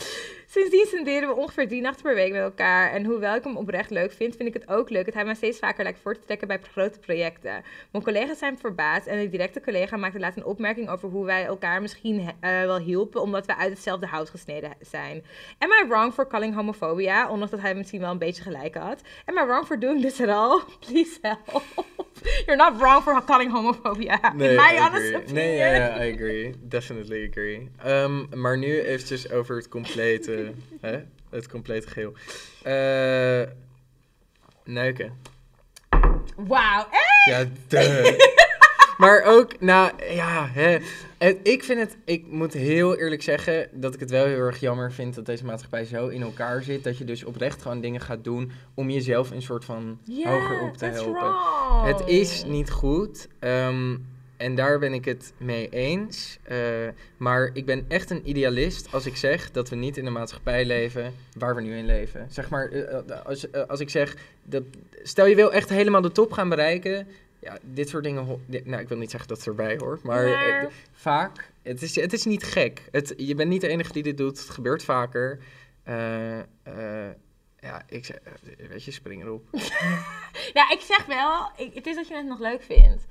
Sindsdien 0.54 0.86
spenderen 0.86 1.30
we 1.30 1.36
ongeveer 1.36 1.68
drie 1.68 1.82
nachten 1.82 2.04
per 2.04 2.16
week 2.16 2.32
met 2.32 2.42
elkaar. 2.42 2.92
En 2.92 3.06
hoewel 3.06 3.36
ik 3.36 3.44
hem 3.44 3.58
oprecht 3.58 3.90
leuk 3.90 4.12
vind, 4.12 4.36
vind 4.36 4.48
ik 4.48 4.54
het 4.54 4.68
ook 4.68 4.90
leuk 4.90 5.06
dat 5.06 5.14
hij 5.14 5.26
mij 5.26 5.36
steeds 5.36 5.60
vaker 5.60 5.84
lijkt 5.84 6.00
voor 6.00 6.14
te 6.14 6.26
trekken 6.26 6.48
bij 6.48 6.60
grote 6.72 7.00
projecten. 7.00 7.64
Mijn 7.92 8.04
collega's 8.04 8.38
zijn 8.38 8.58
verbaasd 8.58 9.08
en 9.08 9.18
een 9.18 9.30
directe 9.30 9.62
collega 9.62 9.98
maakte 9.98 10.20
laatst 10.20 10.38
een 10.38 10.46
opmerking 10.46 10.90
over 10.90 11.10
hoe 11.10 11.26
wij 11.26 11.46
elkaar 11.46 11.82
misschien 11.82 12.20
eh, 12.40 12.62
wel 12.62 12.78
hielpen 12.78 13.22
omdat 13.22 13.46
we 13.46 13.56
uit 13.56 13.70
hetzelfde 13.70 14.06
hout 14.06 14.30
gesneden 14.30 14.74
zijn. 14.82 15.24
Am 15.58 15.70
I 15.70 15.88
wrong 15.88 16.14
for 16.14 16.28
calling 16.28 16.56
homophobia? 16.56 17.30
Ondanks 17.30 17.52
dat 17.52 17.62
hij 17.62 17.76
misschien 17.76 18.00
wel 18.00 18.12
een 18.12 18.18
beetje 18.18 18.44
gelijk 18.44 18.76
had. 18.76 19.02
Am 19.26 19.38
I 19.38 19.46
wrong 19.46 19.66
for 19.66 19.80
doing 19.80 20.02
this 20.02 20.22
at 20.22 20.28
all? 20.28 20.62
Please 20.88 21.18
help. 21.22 21.64
You're 22.46 22.56
not 22.56 22.78
wrong 22.80 23.02
for 23.04 23.24
calling 23.24 23.52
homophobia. 23.52 24.34
My 24.36 24.78
honest 24.78 25.16
opinion. 25.16 25.34
Nee, 25.34 25.58
ja, 25.58 25.74
ja, 25.74 26.04
I 26.04 26.14
agree. 26.14 26.54
Definitely 26.62 27.28
agree. 27.28 27.70
Ehm, 27.84 28.40
maar 28.40 28.58
nu 28.58 28.82
eventjes 28.82 29.32
over 29.32 29.56
het 29.56 29.68
complete, 29.68 30.43
hè? 30.82 31.00
Het 31.30 31.48
complete 31.48 31.88
geheel. 31.88 32.14
Eh 32.64 33.52
neuken. 34.64 35.14
Wauw, 36.36 36.88
echt? 36.90 37.26
Ja, 37.26 37.46
duh. 37.68 38.18
maar 38.98 39.24
ook, 39.24 39.60
nou 39.60 39.92
ja, 40.14 40.48
hè. 40.52 40.78
Het, 41.18 41.38
ik 41.44 41.64
vind 41.64 41.80
het, 41.80 41.98
ik 42.06 42.28
moet 42.28 42.54
heel 42.54 42.98
eerlijk 42.98 43.22
zeggen 43.22 43.70
dat 43.72 43.94
ik 43.94 44.00
het 44.00 44.10
wel 44.10 44.26
heel 44.26 44.38
erg 44.38 44.60
jammer 44.60 44.92
vind 44.92 45.16
dat 45.16 45.26
deze 45.26 45.46
maatschappij 45.46 45.86
zo 45.86 46.08
in 46.08 46.22
elkaar 46.22 46.64
zit. 46.64 46.84
Dat 46.84 46.98
je 46.98 47.04
dus 47.04 47.24
oprecht 47.24 47.62
gewoon 47.62 47.82
dingen 47.82 48.02
gaat 48.02 48.24
doen 48.24 48.52
om 48.74 48.90
jezelf 48.90 49.32
een 49.32 49.42
soort 49.42 49.66
van 49.66 50.00
hoger 50.24 50.62
op 50.62 50.78
te 50.78 50.86
helpen. 50.86 51.14
wrong. 51.14 51.86
Het 51.86 52.08
is 52.10 52.44
niet 52.46 52.72
goed. 52.72 53.28
ehm, 53.40 53.96
en 54.38 54.56
daar 54.56 54.80
ben 54.80 54.94
ik 54.94 55.06
het 55.06 55.34
mee 55.38 55.70
eens. 55.70 56.38
Eh, 56.44 56.58
maar 57.18 57.50
ik 57.54 57.66
ben 57.66 57.86
echt 57.88 58.10
een 58.10 58.30
idealist 58.30 58.94
als 58.94 59.06
ik 59.06 59.16
zeg 59.16 59.52
dat 59.52 59.70
we 59.70 59.76
niet 59.76 59.98
in 59.98 60.06
een 60.06 60.14
maatschappij 60.14 60.66
leven 60.66 61.14
waar 61.38 61.56
we 61.56 61.62
nu 61.62 61.78
in 61.78 61.86
leven. 61.86 62.28
Zeg 62.30 62.50
maar, 62.50 62.70
eh, 62.70 62.98
eh, 62.98 63.26
als, 63.26 63.52
als 63.68 63.80
ik 63.80 63.90
zeg, 63.90 64.16
dat, 64.44 64.64
stel 65.04 65.26
je 65.26 65.36
wil 65.36 65.54
echt 65.54 65.70
helemaal 65.70 66.02
de 66.02 66.12
top 66.12 66.32
gaan 66.32 66.50
bereiken. 66.50 67.08
Ja, 67.40 67.58
dit 67.62 67.90
soort 67.90 68.04
dingen. 68.04 68.42
dit- 68.46 68.66
nou, 68.66 68.82
ik 68.82 68.88
wil 68.88 68.98
niet 68.98 69.12
zeggen 69.12 69.30
dat 69.30 69.38
het 69.38 69.48
erbij 69.48 69.78
hoort, 69.78 70.04
maar, 70.04 70.26
Maar- 70.26 70.72
vaak. 70.94 71.52
Het 71.62 71.82
is, 71.82 71.96
het 71.96 72.14
is 72.14 72.26
niet 72.26 72.44
gek. 72.44 72.82
Het, 72.92 73.14
je 73.18 73.36
bent 73.36 73.50
niet 73.50 73.62
de 73.62 73.68
enige 73.68 73.94
die 73.94 74.04
dit 74.04 74.18
doet. 74.18 74.40
Het 74.40 74.50
gebeurt 74.50 74.84
vaker. 74.84 75.40
Ja, 77.60 77.84
ik 77.90 78.06
zeg, 78.06 78.18
weet 78.70 78.84
je, 78.84 78.92
spring 78.92 79.24
erop. 79.24 79.46
Nou, 80.54 80.74
ik 80.74 80.80
zeg 80.82 81.06
wel, 81.06 81.52
ik, 81.58 81.74
het 81.74 81.88
is 81.88 81.96
dat 81.96 82.08
je 82.08 82.16
het 82.16 82.26
nog 82.26 82.40
leuk 82.40 82.62
vindt. 82.62 83.06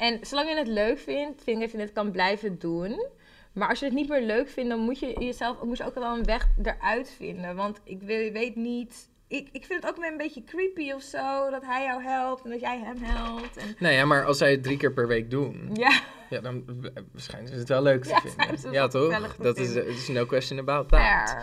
En 0.00 0.18
zolang 0.26 0.48
je 0.48 0.56
het 0.56 0.66
leuk 0.68 0.98
vindt, 0.98 1.42
vind 1.42 1.56
ik 1.56 1.62
dat 1.62 1.70
je 1.72 1.78
het 1.78 1.92
kan 1.92 2.10
blijven 2.10 2.58
doen. 2.58 3.06
Maar 3.52 3.68
als 3.68 3.78
je 3.78 3.84
het 3.84 3.94
niet 3.94 4.08
meer 4.08 4.22
leuk 4.22 4.48
vindt, 4.48 4.70
dan 4.70 4.78
moet 4.78 4.98
je 4.98 5.12
jezelf 5.18 5.62
moet 5.62 5.76
je 5.76 5.84
ook 5.84 5.94
wel 5.94 6.16
een 6.16 6.24
weg 6.24 6.48
eruit 6.62 7.10
vinden. 7.16 7.56
Want 7.56 7.80
ik 7.84 8.02
weet 8.02 8.56
niet. 8.56 9.08
Ik, 9.28 9.48
ik 9.52 9.64
vind 9.64 9.82
het 9.82 9.90
ook 9.92 9.98
wel 10.00 10.10
een 10.10 10.16
beetje 10.16 10.44
creepy 10.44 10.92
of 10.92 11.02
zo. 11.02 11.50
Dat 11.50 11.64
hij 11.64 11.84
jou 11.84 12.02
helpt 12.02 12.44
en 12.44 12.50
dat 12.50 12.60
jij 12.60 12.78
hem 12.78 12.96
helpt. 13.00 13.56
En, 13.56 13.76
Nou 13.78 13.94
ja, 13.94 14.04
maar 14.04 14.24
als 14.24 14.38
zij 14.38 14.50
het 14.50 14.62
drie 14.62 14.76
keer 14.76 14.92
per 14.92 15.06
week 15.08 15.30
doen, 15.30 15.70
ja, 15.72 16.00
ja, 16.30 16.40
dan 16.40 16.64
waarschijnlijk 17.12 17.52
is 17.52 17.58
het 17.58 17.68
wel 17.68 17.82
leuk 17.82 18.02
te 18.02 18.08
Ja, 18.08 18.20
vinden. 18.20 18.72
Ja, 18.72 18.88
toch? 18.88 19.36
Dat 19.36 19.58
is, 19.58 19.72
vinden. 19.72 19.86
is 19.86 20.08
no 20.08 20.26
question 20.26 20.58
about 20.58 20.88
that. 20.88 21.00
fair. 21.00 21.42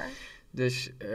Dus, 0.52 0.92
eh, 0.98 1.10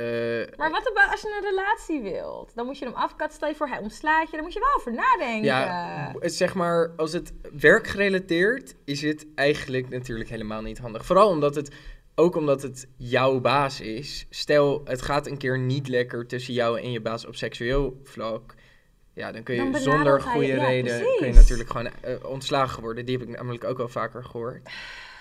Maar 0.57 0.71
wat 0.71 0.89
about 0.89 1.11
als 1.11 1.21
je 1.21 1.41
een 1.43 1.49
relatie 1.49 2.03
wilt? 2.03 2.55
Dan 2.55 2.67
moet 2.67 2.79
je 2.79 2.85
hem 2.85 2.95
afkatten. 2.95 3.37
Stel 3.37 3.49
je 3.49 3.55
voor, 3.55 3.69
hij 3.69 3.79
ontslaat 3.79 4.31
je. 4.31 4.37
Dan 4.37 4.45
moet 4.45 4.53
je 4.53 4.61
wel 4.61 4.75
over 4.77 4.93
nadenken. 4.93 5.45
ja, 5.45 6.13
zeg 6.21 6.55
maar, 6.55 6.93
als 6.97 7.13
het 7.13 7.33
werkgerelateerd 7.53 8.75
is 8.85 9.03
het 9.03 9.27
eigenlijk 9.35 9.89
natuurlijk 9.89 10.29
helemaal 10.29 10.63
niet 10.63 10.79
handig. 10.79 11.05
Vooral 11.05 11.29
omdat 11.29 11.55
het, 11.55 11.75
ook 12.15 12.37
omdat 12.37 12.63
het 12.63 12.89
jouw 12.97 13.41
baas 13.41 13.81
is. 13.81 14.27
Stel, 14.31 14.81
het 14.85 15.03
gaat 15.03 15.27
een 15.27 15.39
keer 15.39 15.59
niet 15.59 15.89
lekker 15.89 16.27
tussen 16.27 16.55
jou 16.55 16.81
en 16.81 16.93
je 16.93 17.01
baas 17.01 17.27
op 17.27 17.35
seksueel 17.35 18.01
vlak. 18.05 18.55
Ja, 19.15 19.33
dan 19.33 19.43
kun 19.43 19.55
je 19.55 19.71
Dan 19.71 19.81
zonder 19.81 20.21
goede 20.21 20.47
ja, 20.47 20.67
reden 20.67 20.99
kun 21.19 21.27
je 21.27 21.35
natuurlijk 21.35 21.71
gewoon 21.71 21.91
eh, 22.01 22.25
ontslagen 22.25 22.83
worden. 22.83 23.07
Die 23.07 23.19
heb 23.19 23.29
ik 23.29 23.37
namelijk 23.37 23.65
ook 23.65 23.79
al 23.79 23.89
vaker 23.89 24.25
gehoord. 24.25 24.69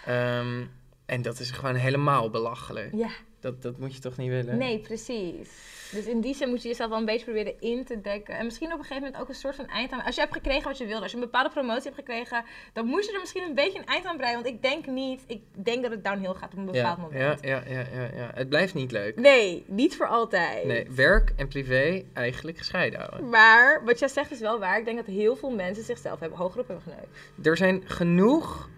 Ehm, 0.06 0.64
en 1.12 1.22
dat 1.22 1.40
is 1.40 1.52
gewoon 1.52 1.76
helemaal 1.76 2.30
belachelijk. 2.30 2.90
Ja. 2.96 3.10
Dat, 3.40 3.62
dat 3.62 3.78
moet 3.78 3.94
je 3.94 4.00
toch 4.00 4.18
niet 4.18 4.30
willen? 4.30 4.58
Nee, 4.58 4.80
precies. 4.80 5.50
Dus 5.92 6.06
in 6.06 6.22
die 6.22 6.36
zin 6.36 6.50
moet 6.50 6.62
je 6.62 6.68
jezelf 6.68 6.90
wel 6.90 7.00
een 7.00 7.06
beetje 7.06 7.26
proberen 7.26 7.60
in 7.60 7.86
te 7.86 8.02
dekken. 8.02 8.38
En 8.38 8.46
misschien 8.46 8.74
op 8.74 8.78
een 8.78 8.86
gegeven 8.86 9.04
moment 9.04 9.22
ook 9.22 9.30
een 9.30 9.36
soort 9.36 9.56
van 9.56 9.68
eind 9.68 9.92
aan. 9.92 10.04
Als 10.04 10.16
je 10.16 10.22
hebt 10.22 10.34
gekregen 10.34 10.64
wat 10.64 10.78
je 10.78 10.86
wilde, 10.86 11.02
als 11.02 11.12
je 11.12 11.18
een 11.18 11.24
bepaalde 11.24 11.50
promotie 11.50 11.84
hebt 11.84 11.96
gekregen, 11.96 12.44
dan 12.74 12.86
moet 12.86 13.06
je 13.06 13.14
er 13.14 13.20
misschien 13.20 13.44
een 13.44 13.56
beetje 13.56 13.80
een 13.80 13.86
eind 13.86 14.06
aan 14.06 14.18
breien. 14.18 14.34
Want 14.34 14.46
ik 14.46 14.62
denk 14.62 14.86
niet, 14.86 15.24
ik 15.28 15.42
denk 15.64 15.82
dat 15.82 15.92
het 15.92 16.04
downhill 16.04 16.34
gaat 16.34 16.52
op 16.52 16.58
een 16.58 16.66
bepaald 16.66 16.98
ja, 16.98 17.04
moment. 17.04 17.44
ja, 17.44 17.64
ja, 17.68 17.74
ja, 17.74 17.86
ja, 17.94 18.10
ja. 18.16 18.32
Het 18.34 18.50
blijft 18.50 18.74
niet 18.74 18.92
leuk. 18.92 19.16
Nee, 19.16 19.64
niet 19.68 19.96
voor 19.96 20.08
altijd. 20.08 20.66
Nee, 20.66 20.88
werk 20.92 21.34
en 21.36 21.48
privé 21.48 22.04
eigenlijk 22.14 22.58
gescheiden 22.58 23.00
houden. 23.00 23.30
Maar 23.30 23.82
wat 23.86 24.00
jij 24.00 24.08
zegt 24.08 24.32
is 24.32 24.40
wel 24.40 24.60
waar. 24.60 24.80
Ik 24.80 24.86
denk 24.86 24.98
dat 24.98 25.06
heel 25.06 25.36
veel 25.36 25.52
mensen 25.52 25.84
zichzelf 25.84 26.20
hebben 26.20 26.38
hoger 26.38 26.60
op 26.60 26.68
hebben 26.68 26.86
geneukt. 26.86 27.48
Er 27.48 27.58
zijn 27.58 27.82
genoeg. 27.86 28.70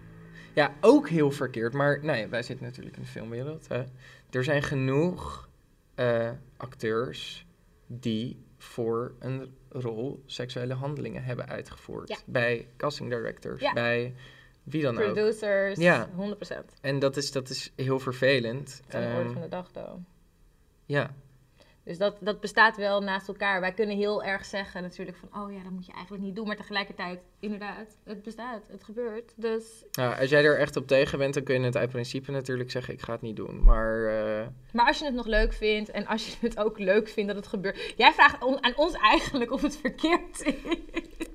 Ja, 0.54 0.74
ook 0.80 1.08
heel 1.08 1.30
verkeerd. 1.30 1.72
Maar 1.72 1.98
nee, 2.02 2.26
wij 2.26 2.42
zitten 2.42 2.66
natuurlijk 2.66 2.96
in 2.96 3.02
de 3.02 3.08
filmwereld. 3.08 3.68
Hè. 3.68 3.84
Er 4.30 4.44
zijn 4.44 4.62
genoeg 4.62 5.48
eh, 5.94 6.30
acteurs 6.56 7.46
die 7.86 8.42
voor 8.58 9.14
een 9.18 9.54
rol 9.70 10.22
seksuele 10.26 10.74
handelingen 10.74 11.24
hebben 11.24 11.48
uitgevoerd. 11.48 12.08
Ja. 12.08 12.16
Bij 12.26 12.68
casting 12.76 13.10
directors, 13.10 13.60
Ja. 13.60 13.72
bij 13.72 14.14
wie 14.62 14.82
dan 14.82 14.98
ook. 14.98 15.12
Producers, 15.12 15.78
Ja. 15.78 16.08
100%. 16.16 16.74
En 16.80 16.98
dat 16.98 17.16
is, 17.16 17.32
dat 17.32 17.48
is 17.48 17.72
heel 17.76 17.98
vervelend. 17.98 18.80
Van 18.88 19.00
de 19.00 19.06
orde 19.06 19.18
Ehm, 19.20 19.32
van 19.32 19.42
de 19.42 19.48
dag, 19.48 19.70
though. 19.70 19.98
ja, 20.84 21.14
Dus 21.84 21.98
dat, 21.98 22.16
dat 22.20 22.40
bestaat 22.40 22.76
wel 22.76 23.00
naast 23.02 23.28
elkaar. 23.28 23.60
Wij 23.60 23.72
kunnen 23.72 23.96
heel 23.96 24.22
erg 24.24 24.44
zeggen 24.44 24.82
natuurlijk 24.82 25.16
van, 25.16 25.42
oh 25.42 25.52
ja, 25.52 25.62
dat 25.62 25.72
moet 25.72 25.86
je 25.86 25.92
eigenlijk 25.92 26.24
niet 26.24 26.34
doen. 26.36 26.46
Maar 26.46 26.56
tegelijkertijd, 26.56 27.20
inderdaad, 27.40 27.96
het 28.04 28.22
bestaat, 28.22 28.62
het 28.70 28.84
gebeurt. 28.84 29.32
Dus 29.36 29.64
nou, 29.92 30.20
als 30.20 30.30
jij 30.30 30.44
er 30.44 30.58
echt 30.58 30.76
op 30.76 30.86
tegen 30.86 31.18
bent, 31.18 31.34
dan 31.34 31.42
kun 31.42 31.60
je 31.60 31.64
het 31.66 31.76
uit 31.76 31.90
principe 31.90 32.30
natuurlijk 32.30 32.70
zeggen, 32.70 32.94
ik 32.94 33.02
ga 33.02 33.12
het 33.12 33.22
niet 33.22 33.36
doen. 33.36 33.62
Maar 33.62 34.06
eh, 34.06 34.46
Maar 34.72 34.86
als 34.86 34.98
je 34.98 35.04
het 35.04 35.14
nog 35.14 35.26
leuk 35.26 35.52
vindt 35.52 35.90
en 35.90 36.06
als 36.06 36.26
je 36.26 36.34
het 36.40 36.58
ook 36.58 36.78
leuk 36.78 37.08
vindt 37.08 37.28
dat 37.28 37.36
het 37.38 37.46
gebeurt. 37.46 37.92
Jij 37.96 38.12
vraagt 38.12 38.42
on- 38.44 38.64
aan 38.64 38.76
ons 38.76 38.92
eigenlijk 38.94 39.52
of 39.52 39.62
het 39.62 39.76
verkeerd 39.76 40.42
is. 40.42 40.54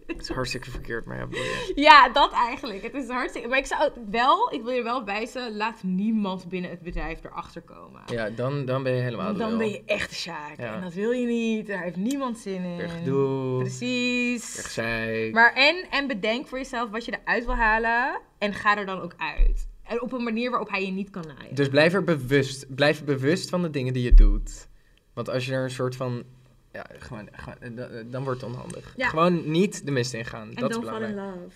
het 0.07 0.21
is 0.21 0.29
hartstikke 0.29 0.69
verkeerd, 0.71 1.05
maar 1.05 1.17
ja, 1.17 1.25
boeien. 1.25 1.71
Ja, 1.75 2.09
dat 2.09 2.31
eigenlijk. 2.31 2.81
Het 2.83 2.93
is 2.93 3.07
hartstikke. 3.07 3.47
Maar 3.47 3.57
ik 3.57 3.65
zou 3.65 3.91
wel, 4.09 4.53
ik 4.53 4.63
wil 4.63 4.73
je 4.73 4.83
wel 4.83 5.05
wijzen, 5.05 5.55
laat 5.55 5.83
niemand 5.83 6.49
binnen 6.49 6.69
het 6.69 6.81
bedrijf 6.81 7.23
erachter 7.23 7.61
komen. 7.61 8.01
Ja, 8.05 8.29
dan, 8.29 8.65
dan 8.65 8.83
ben 8.83 8.93
je 8.93 9.01
helemaal 9.01 9.33
Dan 9.33 9.57
ben 9.57 9.69
je 9.69 9.83
echt 9.85 10.09
de 10.09 10.15
Ja. 10.57 10.75
En 10.75 10.81
dat 10.81 10.93
wil 10.93 11.11
je 11.11 11.25
niet. 11.25 11.67
Daar 11.67 11.83
heeft 11.83 11.95
niemand 11.95 12.37
zin 12.37 12.63
in. 12.63 12.77
Weer 12.77 12.89
gedoe, 12.89 13.57
Precies. 13.59 14.53
weer 14.55 14.63
gezeik. 14.63 15.33
Maar 15.33 15.53
en, 15.53 15.85
en 15.91 16.07
bedenk 16.07 16.47
voor 16.47 16.57
jezelf 16.57 16.89
wat 16.89 17.05
je 17.05 17.17
eruit 17.23 17.45
wil 17.45 17.55
halen. 17.55 18.19
En 18.37 18.53
ga 18.53 18.77
er 18.77 18.85
dan 18.85 19.01
ook 19.01 19.13
uit. 19.17 19.67
En 19.83 20.01
op 20.01 20.11
een 20.13 20.23
manier 20.23 20.49
waarop 20.49 20.69
hij 20.69 20.85
je 20.85 20.91
niet 20.91 21.09
kan 21.09 21.23
naaien. 21.27 21.55
Dus 21.55 21.69
blijf 21.69 21.93
er 21.93 22.03
bewust, 22.03 22.75
blijf 22.75 23.03
bewust 23.03 23.49
van 23.49 23.61
de 23.61 23.69
dingen 23.69 23.93
die 23.93 24.03
je 24.03 24.13
doet. 24.13 24.67
Want 25.13 25.29
als 25.29 25.45
je 25.45 25.53
er 25.53 25.63
een 25.63 25.69
soort 25.69 25.95
van, 25.95 26.23
ja, 26.71 26.85
gewoon, 26.99 27.27
gewoon- 27.31 27.59
eh, 27.59 27.69
da- 27.75 28.03
dan 28.05 28.23
wordt 28.23 28.41
het 28.41 28.49
onhandig. 28.49 28.93
Ja. 28.95 29.07
Gewoon 29.07 29.51
niet 29.51 29.85
de 29.85 29.91
mist 29.91 30.13
ingaan. 30.13 30.49
en 30.49 30.55
dat 30.55 30.69
is 30.69 30.75
fall 30.75 30.85
in 30.85 30.99
belangrijk. 31.01 31.35
love. 31.41 31.55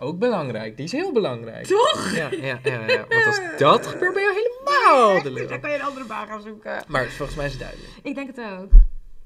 Ook 0.00 0.18
belangrijk. 0.18 0.76
Die 0.76 0.84
is 0.84 0.92
heel 0.92 1.12
belangrijk. 1.12 1.66
Toch? 1.66 2.12
Ja, 2.14 2.28
ja, 2.30 2.58
ja, 2.62 2.86
ja. 2.86 3.06
Want 3.08 3.26
als 3.26 3.40
dat 3.58 3.86
gebeurt, 3.86 4.14
ben 4.14 4.22
je 4.22 4.28
helemaal 4.28 4.57
de 4.78 5.20
Dan 5.24 5.32
lul. 5.32 5.58
kan 5.60 5.70
je 5.70 5.76
een 5.76 5.82
andere 5.82 6.04
baan 6.06 6.26
gaan 6.26 6.42
zoeken. 6.42 6.84
Maar 6.88 7.06
volgens 7.06 7.36
mij 7.36 7.46
is 7.46 7.52
het 7.52 7.60
duidelijk. 7.60 7.90
Ik 8.02 8.14
denk 8.14 8.36
het 8.36 8.46
ook. 8.60 8.70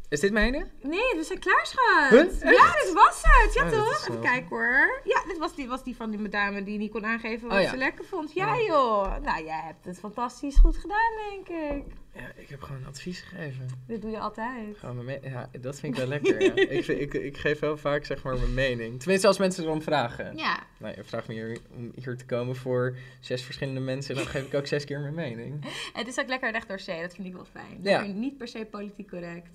Is 0.09 0.21
dit 0.21 0.33
mijne? 0.33 0.67
Nee, 0.83 1.15
we 1.17 1.23
zijn 1.23 1.39
klaar, 1.39 1.67
schat. 1.67 2.11
Huh? 2.11 2.53
Ja, 2.53 2.73
dit 2.73 2.93
was 2.95 3.21
het. 3.23 3.55
Ja, 3.55 3.65
Oh, 3.65 3.71
toch? 3.71 4.09
Even 4.09 4.21
kijken 4.21 4.49
hoor. 4.49 5.01
Ja, 5.05 5.23
dit 5.29 5.39
was 5.39 5.55
die, 5.55 5.69
was 5.69 5.85
die 5.85 5.97
van 5.97 6.11
die 6.11 6.29
dame 6.29 6.63
die 6.63 6.79
niet 6.79 6.91
kon 6.91 7.07
aangeven 7.07 7.49
wat 7.49 7.57
Oh, 7.57 7.63
ja. 7.63 7.71
ze 7.71 7.77
lekker 7.77 8.05
vond. 8.05 8.33
Ja, 8.33 8.55
Ja. 8.55 8.61
joh. 8.63 9.17
Nou, 9.23 9.45
jij 9.45 9.61
hebt 9.65 9.85
het 9.85 9.99
fantastisch 9.99 10.57
goed 10.59 10.77
gedaan, 10.77 11.13
denk 11.31 11.49
ik. 11.49 11.85
Ja, 12.15 12.33
ik 12.37 12.49
heb 12.49 12.63
gewoon 12.63 12.87
advies 12.87 13.21
gegeven. 13.21 13.69
Dit 13.87 14.03
doe 14.03 14.11
je 14.11 14.19
altijd. 14.19 14.79
Gewoon 14.79 15.05
mijn 15.05 15.21
me- 15.23 15.29
ja, 15.31 15.49
dat 15.61 15.81
vind 15.81 15.93
ik 15.93 15.99
wel 15.99 16.09
lekker. 16.09 16.43
Ja. 16.43 16.55
ik, 16.77 16.85
vind- 16.85 17.01
ik, 17.01 17.15
ik 17.15 17.37
geef 17.37 17.59
wel 17.59 17.77
vaak 17.77 18.05
zeg 18.05 18.23
maar 18.23 18.39
mijn 18.39 18.55
mening. 18.55 18.99
Tenminste, 18.99 19.27
als 19.27 19.39
mensen 19.39 19.65
erom 19.65 19.83
vragen. 19.83 20.37
Ja. 20.37 20.67
Nou, 20.79 20.95
je 20.97 21.05
vraagt 21.05 21.29
me 21.29 21.35
hier, 21.35 21.59
om 21.77 21.93
hier 21.95 22.17
te 22.17 22.25
komen 22.25 22.57
voor 22.57 22.97
zes 23.21 23.43
verschillende 23.43 23.81
mensen, 23.81 24.15
dan 24.15 24.27
geef 24.27 24.47
ik 24.47 24.55
ook 24.55 24.67
zes 24.67 24.85
keer 24.85 25.01
mijn 25.01 25.15
mening. 25.15 25.65
Het 25.93 26.07
is 26.09 26.19
ook 26.19 26.29
lekker 26.29 26.51
recht 26.53 26.69
door 26.69 26.81
zee. 26.81 27.01
Dat 27.01 27.15
vind 27.15 27.27
ik 27.27 27.33
wel 27.35 27.45
fijn. 27.45 27.79
Ja. 27.83 28.03
Niet 28.03 28.37
per 28.39 28.49
se 28.49 28.67
politiek 28.71 29.09
correct. 29.09 29.51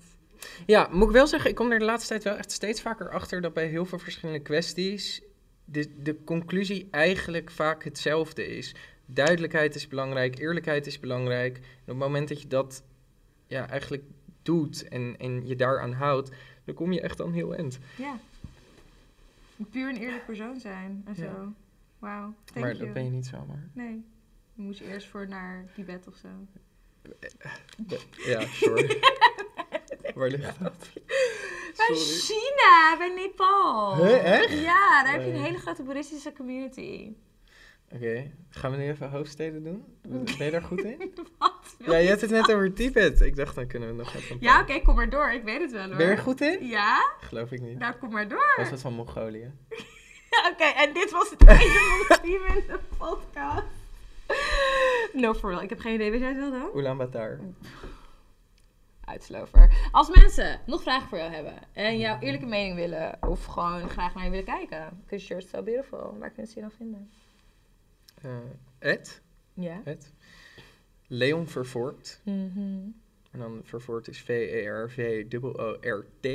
Ja, 0.66 0.88
moet 0.90 1.06
ik 1.08 1.14
wel 1.14 1.26
zeggen, 1.26 1.50
ik 1.50 1.56
kom 1.56 1.70
er 1.72 1.78
de 1.78 1.84
laatste 1.84 2.08
tijd 2.08 2.24
wel 2.24 2.36
echt 2.36 2.50
steeds 2.52 2.80
vaker 2.80 3.10
achter 3.10 3.40
dat 3.40 3.54
bij 3.54 3.66
heel 3.66 3.84
veel 3.84 3.98
verschillende 3.98 4.42
kwesties 4.42 5.20
de, 5.64 6.02
de 6.02 6.24
conclusie 6.24 6.88
eigenlijk 6.90 7.50
vaak 7.50 7.84
hetzelfde 7.84 8.46
is. 8.56 8.74
Duidelijkheid 9.10 9.74
is 9.74 9.88
belangrijk, 9.88 10.38
eerlijkheid 10.38 10.86
is 10.86 11.00
belangrijk. 11.00 11.56
En 11.56 11.62
op 11.62 11.86
het 11.86 11.96
moment 11.96 12.28
dat 12.28 12.42
je 12.42 12.48
dat 12.48 12.82
ja, 13.46 13.68
eigenlijk 13.68 14.02
doet 14.42 14.88
en, 14.88 15.14
en 15.18 15.46
je 15.46 15.56
daaraan 15.56 15.92
houdt, 15.92 16.30
dan 16.64 16.74
kom 16.74 16.92
je 16.92 17.00
echt 17.00 17.20
aan 17.20 17.32
heel 17.32 17.54
eind. 17.54 17.78
Ja. 17.96 18.18
Een 19.58 19.68
puur 19.68 19.88
en 19.88 19.96
eerlijk 19.96 20.24
persoon 20.26 20.60
zijn 20.60 21.02
en 21.04 21.14
Ja. 21.16 21.22
zo. 21.22 21.52
Wauw. 21.98 22.34
Thank 22.44 22.64
maar 22.66 22.74
you. 22.74 22.84
dat 22.84 22.92
ben 22.92 23.04
je 23.04 23.10
niet 23.10 23.26
zomaar. 23.26 23.68
Nee. 23.72 24.04
Dan 24.54 24.64
moet 24.66 24.78
je 24.78 24.84
eerst 24.84 25.08
voor 25.08 25.28
naar 25.28 25.64
Tibet 25.74 26.06
of 26.08 26.16
zo. 26.16 26.28
Ja, 28.26 28.46
sure. 28.46 28.98
Waar 30.14 30.28
ligt 30.28 30.60
dat? 30.60 30.90
Bij 31.76 31.96
Sorry. 31.96 32.18
China, 32.20 32.96
bij 32.98 33.14
Nepal. 33.14 33.96
Huh, 33.96 34.32
echt? 34.32 34.50
Ja, 34.60 35.02
daar 35.02 35.12
heb 35.12 35.22
je 35.22 35.30
een 35.32 35.42
hele 35.44 35.58
grote 35.58 35.82
boeddhistische 35.82 36.32
community. 36.32 37.12
Oké, 37.94 38.30
gaan 38.50 38.70
we 38.70 38.76
nu 38.76 38.88
even 38.88 39.10
hoofdsteden 39.10 39.64
doen? 39.64 39.84
Ben 40.38 40.44
je 40.44 40.50
daar 40.50 40.62
goed 40.62 40.82
in? 40.82 41.14
Wat? 41.38 41.76
Ja, 41.78 41.96
je 41.96 42.08
had 42.08 42.20
het 42.20 42.30
net 42.30 42.52
over 42.52 42.72
Tibet. 42.72 43.20
Ik 43.20 43.36
dacht, 43.36 43.54
dan 43.54 43.66
kunnen 43.66 43.88
we 43.88 43.94
nog 43.94 44.14
even... 44.14 44.36
Ja, 44.40 44.60
oké, 44.60 44.80
kom 44.80 44.94
maar 44.94 45.10
door. 45.10 45.30
Ik 45.32 45.42
weet 45.42 45.60
het 45.60 45.72
wel 45.72 45.86
hoor. 45.86 45.96
Ben 45.96 46.06
je 46.06 46.12
er 46.12 46.18
goed 46.18 46.40
in? 46.40 46.66
Ja? 46.66 47.12
Geloof 47.20 47.52
ik 47.52 47.60
niet. 47.60 47.78
Nou, 47.78 47.94
kom 47.94 48.10
maar 48.10 48.28
door. 48.28 48.54
Was 48.56 48.70
dat 48.70 48.80
van 48.80 48.92
Mongolië? 48.92 49.52
Oké, 50.52 50.64
en 50.64 50.92
dit 50.92 51.10
was 51.10 51.30
het 51.30 51.48
ene 51.48 52.18
team 52.22 52.56
in 52.56 52.64
de 52.66 52.78
podcast. 52.98 53.66
No, 55.12 55.34
for 55.34 55.50
real. 55.50 55.62
Ik 55.62 55.68
heb 55.68 55.78
geen 55.78 55.94
idee. 55.94 56.10
Weet 56.10 56.20
jij 56.20 56.28
het 56.28 56.38
wel 56.38 56.50
dan? 56.50 56.70
Ulaanbaatar. 56.74 57.40
Uitslover. 59.04 59.88
Als 59.92 60.10
mensen 60.14 60.60
nog 60.66 60.82
vragen 60.82 61.08
voor 61.08 61.18
jou 61.18 61.32
hebben 61.32 61.54
en 61.72 61.98
jouw 61.98 62.18
eerlijke 62.20 62.46
mening 62.46 62.74
willen, 62.74 63.18
of 63.20 63.44
gewoon 63.44 63.88
graag 63.88 64.14
naar 64.14 64.24
je 64.24 64.30
willen 64.30 64.44
kijken, 64.44 65.00
because 65.04 65.26
you're 65.26 65.46
so 65.46 65.62
beautiful, 65.62 66.16
waar 66.18 66.30
kunnen 66.30 66.52
ze 66.52 66.54
je 66.54 66.60
dan 66.60 66.74
vinden? 66.76 67.10
Eh, 68.22 68.30
Ed? 68.78 69.20
Ja. 69.54 69.80
Ed? 69.84 70.12
Leon 71.06 71.46
Vervoort. 71.46 72.20
Mhm. 72.24 72.78
En 73.30 73.38
dan 73.38 73.60
Vervoort 73.64 74.08
is 74.08 74.20
V-E-R-V-O-O-R-T. 74.20 76.26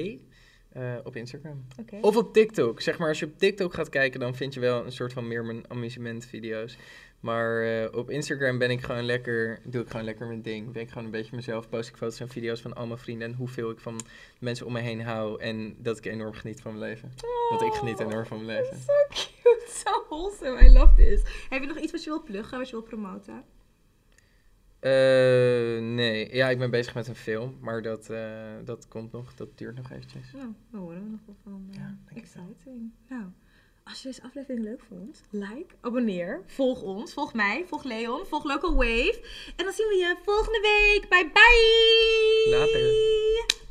eh, 0.70 0.96
op 1.04 1.16
Instagram. 1.16 1.66
Of 2.02 2.16
op 2.16 2.34
TikTok. 2.34 2.82
Zeg 2.82 2.98
maar, 2.98 3.08
als 3.08 3.20
je 3.20 3.26
op 3.26 3.38
TikTok 3.38 3.74
gaat 3.74 3.90
kijken, 3.90 4.20
dan 4.20 4.36
vind 4.36 4.54
je 4.54 4.60
wel 4.60 4.86
een 4.86 4.92
soort 4.92 5.14
van 5.14 5.28
meer 5.28 5.46
mijn 5.46 5.70
amusementvideo's. 5.70 6.78
Maar 7.20 7.62
eh, 7.64 7.96
op 7.98 8.10
Instagram 8.10 8.58
ben 8.58 8.70
ik 8.72 8.82
gewoon 8.82 9.04
lekker, 9.06 9.60
doe 9.64 9.82
ik 9.82 9.90
gewoon 9.90 10.06
lekker 10.06 10.28
mijn 10.28 10.42
ding. 10.42 10.72
Ben 10.72 10.82
ik 10.82 10.90
gewoon 10.90 11.06
een 11.06 11.12
beetje 11.12 11.36
mezelf, 11.36 11.70
post 11.70 11.90
ik 11.90 11.98
foto's 11.98 12.20
en 12.20 12.30
video's 12.30 12.62
van 12.62 12.74
al 12.74 12.88
mijn 12.88 13.00
vrienden 13.00 13.28
en 13.28 13.34
hoeveel 13.34 13.70
ik 13.70 13.80
van 13.80 14.00
mensen 14.40 14.66
om 14.66 14.74
me 14.74 14.80
heen 14.80 15.02
hou. 15.02 15.42
En 15.42 15.76
dat 15.78 15.98
ik 15.98 16.06
enorm 16.06 16.34
geniet 16.34 16.62
van 16.62 16.78
mijn 16.78 16.90
leven. 16.90 17.12
Want 17.50 17.62
ik 17.62 17.74
geniet 17.74 18.00
enorm 18.00 18.26
van 18.26 18.46
mijn 18.46 18.60
leven. 18.60 18.78
So 18.78 18.94
so 19.86 20.04
wholesome. 20.10 20.66
I 20.66 20.70
love 20.72 20.94
this. 20.96 21.22
Heb 21.50 21.62
je 21.62 21.68
nog 21.68 21.78
iets 21.80 21.92
wat 21.92 22.04
je 22.04 22.10
wilt 22.10 22.24
pluggen, 22.24 22.58
wat 22.58 22.68
je 22.70 22.76
wilt 22.76 22.88
promoten? 22.88 23.44
Eh, 24.80 25.80
nee, 25.82 26.36
ja, 26.36 26.50
ik 26.50 26.58
ben 26.58 26.72
bezig 26.72 26.94
met 26.94 27.08
een 27.08 27.16
film, 27.16 27.58
maar 27.62 27.82
dat, 27.82 28.10
eh, 28.10 28.52
dat 28.66 28.88
komt 28.88 29.12
nog, 29.12 29.36
dat 29.36 29.58
duurt 29.58 29.76
nog 29.76 29.92
eventjes. 29.92 30.32
Nou, 30.32 30.54
daar 30.72 30.82
horen 30.82 31.04
we 31.04 31.10
nog 31.10 31.20
wel 31.26 31.36
van. 31.44 31.68
eh, 31.72 31.78
Ja, 31.80 31.98
exciting. 32.16 32.92
Nou, 33.10 33.24
als 33.84 34.02
je 34.02 34.08
deze 34.08 34.24
aflevering 34.24 34.64
leuk 34.64 34.82
vond, 34.88 35.24
like, 35.30 35.76
abonneer, 35.82 36.42
volg 36.46 36.82
ons, 36.82 37.14
volg 37.14 37.34
mij, 37.34 37.64
volg 37.68 37.84
Leon, 37.84 38.26
volg 38.26 38.44
Local 38.44 38.76
Wave. 38.76 39.20
En 39.56 39.64
dan 39.66 39.74
zien 39.74 39.88
we 39.88 39.96
je 39.96 40.16
volgende 40.24 40.60
week. 40.62 41.10
Bye 41.10 41.32
bye! 41.34 42.58
Later. 42.58 43.62